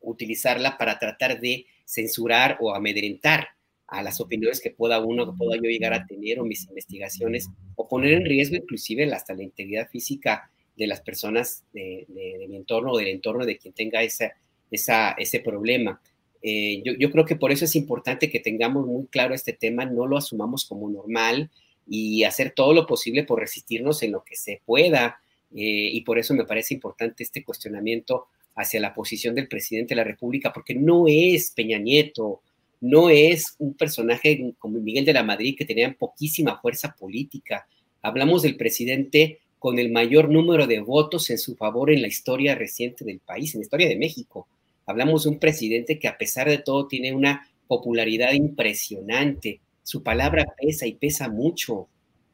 [0.00, 3.48] utilizarla para tratar de censurar o amedrentar
[3.86, 7.48] a las opiniones que pueda uno, que pueda yo llegar a tener o mis investigaciones,
[7.76, 12.06] o poner en riesgo inclusive hasta la integridad física de las personas de,
[12.48, 14.32] mi entorno o del entorno de quien tenga esa,
[14.74, 16.00] ese problema.
[16.42, 20.06] Eh, yo, creo que por eso es importante que tengamos muy claro este tema, no
[20.06, 21.50] lo asumamos como normal
[21.88, 25.18] y hacer todo lo posible por resistirnos en lo que se pueda.
[25.54, 29.96] Eh, y por eso me parece importante este cuestionamiento hacia la posición del presidente de
[29.96, 32.42] la República, porque no es Peña Nieto,
[32.80, 37.66] no es un personaje como Miguel de la Madrid que tenía poquísima fuerza política.
[38.02, 42.54] Hablamos del presidente con el mayor número de votos en su favor en la historia
[42.54, 44.46] reciente del país, en la historia de México.
[44.86, 49.60] Hablamos de un presidente que a pesar de todo tiene una popularidad impresionante.
[49.82, 51.88] Su palabra pesa y pesa mucho.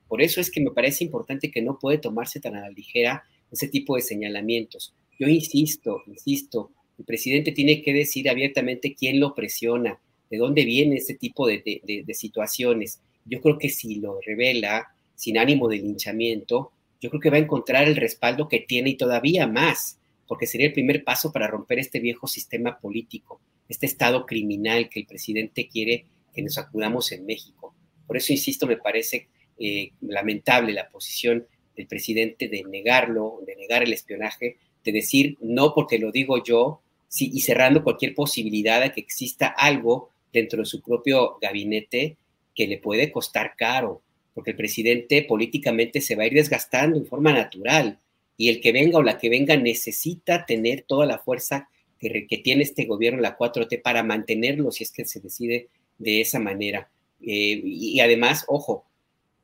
[0.08, 3.22] Por eso es que me parece importante que no puede tomarse tan a la ligera
[3.50, 4.94] ese tipo de señalamientos.
[5.18, 10.96] Yo insisto, insisto, el presidente tiene que decir abiertamente quién lo presiona, de dónde viene
[10.96, 13.00] ese tipo de, de situaciones.
[13.24, 17.40] Yo creo que si lo revela sin ánimo de linchamiento, yo creo que va a
[17.40, 19.99] encontrar el respaldo que tiene y todavía más,
[20.30, 25.00] porque sería el primer paso para romper este viejo sistema político, este estado criminal que
[25.00, 27.74] el presidente quiere que nos acudamos en México.
[28.06, 29.26] Por eso, insisto, me parece
[29.58, 35.74] eh, lamentable la posición del presidente de negarlo, de negar el espionaje, de decir no
[35.74, 36.80] porque lo digo yo,
[37.18, 42.18] y cerrando cualquier posibilidad de que exista algo dentro de su propio gabinete
[42.54, 44.00] que le puede costar caro,
[44.32, 47.98] porque el presidente políticamente se va a ir desgastando en forma natural
[48.40, 51.68] y el que venga o la que venga necesita tener toda la fuerza
[51.98, 55.68] que, que tiene este gobierno, la 4T, para mantenerlo si es que se decide
[55.98, 56.90] de esa manera.
[57.20, 58.86] Eh, y, además, ojo,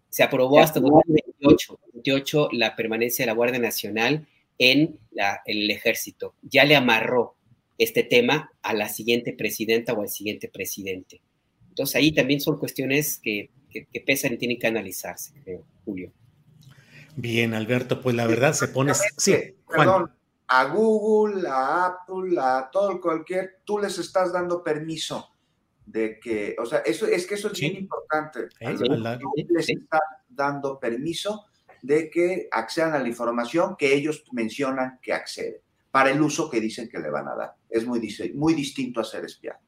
[0.09, 4.27] se aprobó hasta 2028 la permanencia de la Guardia Nacional
[4.57, 4.99] en,
[5.45, 6.33] el ejército.
[6.41, 7.35] Ya le amarró
[7.77, 11.21] este tema a la siguiente presidenta o al siguiente presidente.
[11.69, 16.11] Entonces ahí también son cuestiones que, que pesan y tienen que analizarse, creo, Julio.
[17.17, 18.93] Bien, Alberto, pues la verdad se pone.
[19.17, 20.13] Sí, Perdón,
[20.49, 25.31] a Google, a Apple, a todo cualquier, tú les estás dando permiso
[25.87, 28.49] de que, o sea, eso es que eso es bien importante.
[28.61, 31.47] tú les estás dando permiso
[31.83, 35.61] de que accedan a la información que ellos mencionan que acceden,
[35.91, 37.55] para el uso que dicen que le van a dar.
[37.71, 38.01] Es muy,
[38.35, 39.61] muy distinto a ser espiado.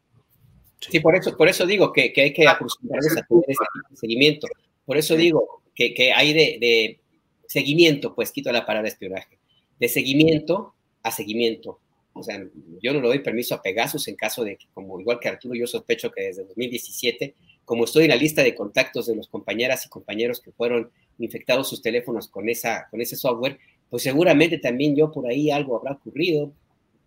[0.81, 4.47] Sí, por eso, por eso digo que, hay que acostumbrarse a tener ese seguimiento.
[4.85, 7.01] Por eso digo que, que hay de, de,
[7.49, 9.39] seguimiento, pues quito la palabra espionaje,
[9.81, 11.81] de seguimiento a seguimiento.
[12.13, 12.45] O sea,
[12.83, 15.55] yo no le doy permiso a Pegasus en caso de que, como igual que Arturo,
[15.55, 17.35] yo sospecho que desde 2017,
[17.65, 21.69] como estoy en la lista de contactos de los compañeras y compañeros que fueron infectados
[21.69, 25.93] sus teléfonos con, esa, con ese software, pues seguramente también yo por ahí algo habrá
[25.93, 26.53] ocurrido,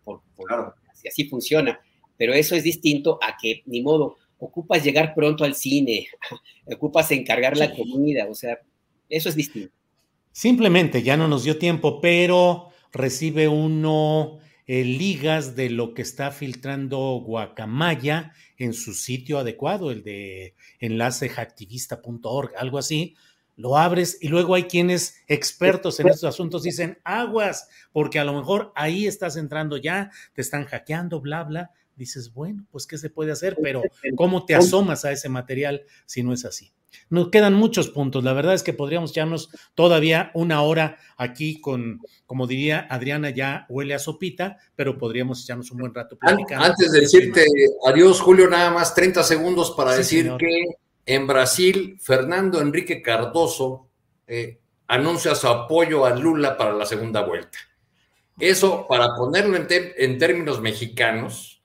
[0.04, 0.74] por, claro.
[0.94, 1.80] si así funciona.
[2.18, 6.08] Pero eso es distinto a que, ni modo, ocupas llegar pronto al cine,
[6.66, 8.60] ocupas encargar la comida, o sea,
[9.10, 9.81] eso es distinto.
[10.32, 16.32] Simplemente ya no nos dio tiempo, pero recibe uno eh, ligas de lo que está
[16.32, 23.16] filtrando Guacamaya en su sitio adecuado, el de enlacehacktivista.org, algo así.
[23.58, 28.34] Lo abres y luego hay quienes expertos en estos asuntos dicen aguas, porque a lo
[28.34, 31.72] mejor ahí estás entrando ya, te están hackeando, bla, bla.
[32.02, 33.84] Dices, bueno, pues qué se puede hacer, pero
[34.16, 36.74] ¿cómo te asomas a ese material si no es así?
[37.12, 38.24] Nos quedan muchos puntos.
[38.24, 43.68] La verdad es que podríamos echarnos todavía una hora aquí con, como diría Adriana, ya
[43.70, 46.66] huele a sopita, pero podríamos echarnos un buen rato platicando.
[46.66, 47.46] Antes de decirte
[47.86, 53.90] adiós, Julio, nada más 30 segundos para decir que en Brasil, Fernando Enrique Cardoso
[54.26, 57.60] eh, anuncia su apoyo a Lula para la segunda vuelta.
[58.40, 61.61] Eso, para ponerlo en términos mexicanos,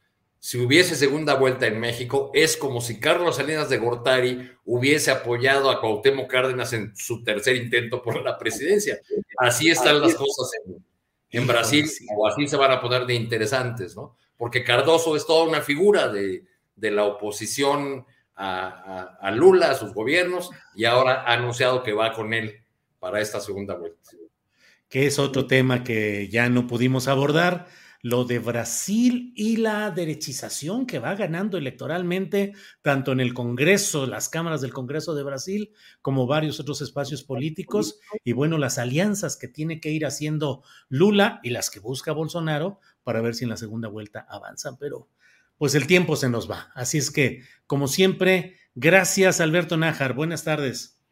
[0.47, 5.72] si hubiese segunda vuelta en México, es como si Carlos Salinas de Gortari hubiese apoyado
[5.72, 8.97] a Cuauhtémoc Cárdenas en su tercer intento por la presidencia.
[9.38, 10.53] Así están las cosas
[11.32, 14.16] en, Brasil, o así se van a poner de interesantes, ¿no?
[14.36, 16.44] Porque Cardoso es toda una figura de,
[16.76, 22.32] la oposición a, a, Lula, a sus gobiernos, y ahora ha anunciado que va con
[22.32, 22.62] él
[23.01, 24.12] para esta segunda vuelta.
[24.88, 27.66] Que es otro tema que ya no pudimos abordar
[28.07, 34.28] lo de Brasil y la derechización que va ganando electoralmente, tanto en el Congreso, las
[34.28, 39.48] cámaras del Congreso de Brasil, como varios otros espacios políticos, y bueno, las alianzas que
[39.48, 43.57] tiene que ir haciendo Lula y las que busca Bolsonaro para ver si en la
[43.57, 45.09] segunda vuelta avanzan, pero
[45.59, 46.70] pues el tiempo se nos va.
[46.76, 51.02] Así es que, como siempre, gracias Alberto Nájar, buenas tardes.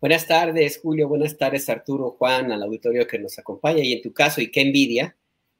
[0.00, 1.08] Buenas tardes, Julio.
[1.08, 3.82] Buenas tardes, Arturo, Juan, al auditorio que nos acompaña.
[3.82, 5.16] Y en tu caso, y qué envidia,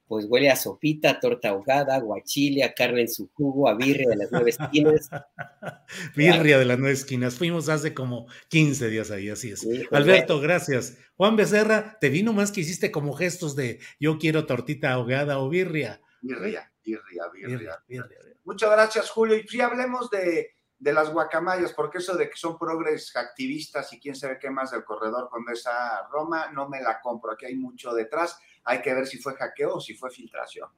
[0.07, 4.16] pues huele a sopita, torta ahogada, guachile, a carne en su jugo, a birria de
[4.16, 5.11] las nueve esquinas.
[6.16, 7.36] birria de las nueve esquinas.
[7.36, 9.66] Fuimos hace como 15 días ahí, así es.
[9.90, 10.96] Alberto, gracias.
[11.16, 15.48] Juan Becerra, te vino más que hiciste como gestos de yo quiero tortita ahogada o
[15.48, 16.00] birria.
[16.20, 17.82] Birria, birria, birria.
[17.88, 18.09] birria,
[18.44, 19.36] Muchas gracias, Julio.
[19.36, 23.98] Y sí, hablemos de, de las guacamayas, porque eso de que son progres activistas y
[23.98, 27.32] quién sabe qué más del corredor con esa Roma, no me la compro.
[27.32, 30.69] Aquí hay mucho detrás hay que ver si fue hackeo o si fue filtración.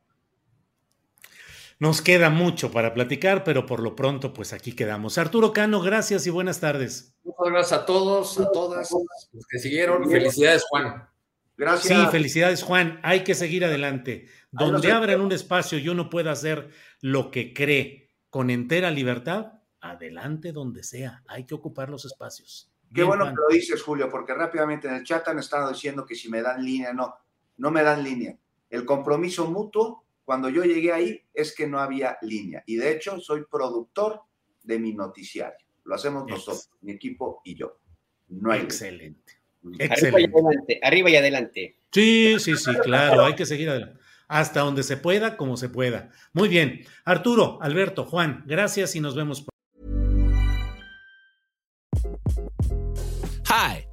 [1.80, 5.16] Nos queda mucho para platicar, pero por lo pronto, pues aquí quedamos.
[5.16, 7.16] Arturo Cano, gracias y buenas tardes.
[7.22, 8.90] Muchas gracias a todos, a todas
[9.32, 10.10] los que siguieron.
[10.10, 11.08] Felicidades, Juan.
[11.56, 12.00] Gracias.
[12.00, 13.00] Sí, felicidades, Juan.
[13.04, 14.28] Hay que seguir adelante.
[14.50, 16.70] Donde abran un espacio y uno pueda hacer
[17.00, 21.22] lo que cree con entera libertad, adelante donde sea.
[21.28, 22.72] Hay que ocupar los espacios.
[22.92, 26.16] Qué bueno que lo dices, Julio, porque rápidamente en el chat han estado diciendo que
[26.16, 27.14] si me dan línea, no
[27.58, 28.38] no me dan línea.
[28.70, 32.62] El compromiso mutuo, cuando yo llegué ahí, es que no había línea.
[32.66, 34.22] Y de hecho, soy productor
[34.62, 35.66] de mi noticiario.
[35.84, 37.78] Lo hacemos nosotros, mi equipo y yo.
[38.28, 39.34] No hay Excelente.
[39.78, 40.04] Excelente.
[40.04, 40.80] Arriba y adelante.
[40.82, 41.76] Arriba y adelante.
[41.90, 43.24] Sí, sí, sí, claro.
[43.24, 43.98] Hay que seguir adelante.
[44.28, 46.10] Hasta donde se pueda, como se pueda.
[46.34, 46.84] Muy bien.
[47.04, 49.46] Arturo, Alberto, Juan, gracias y nos vemos.
[53.48, 53.87] Hi.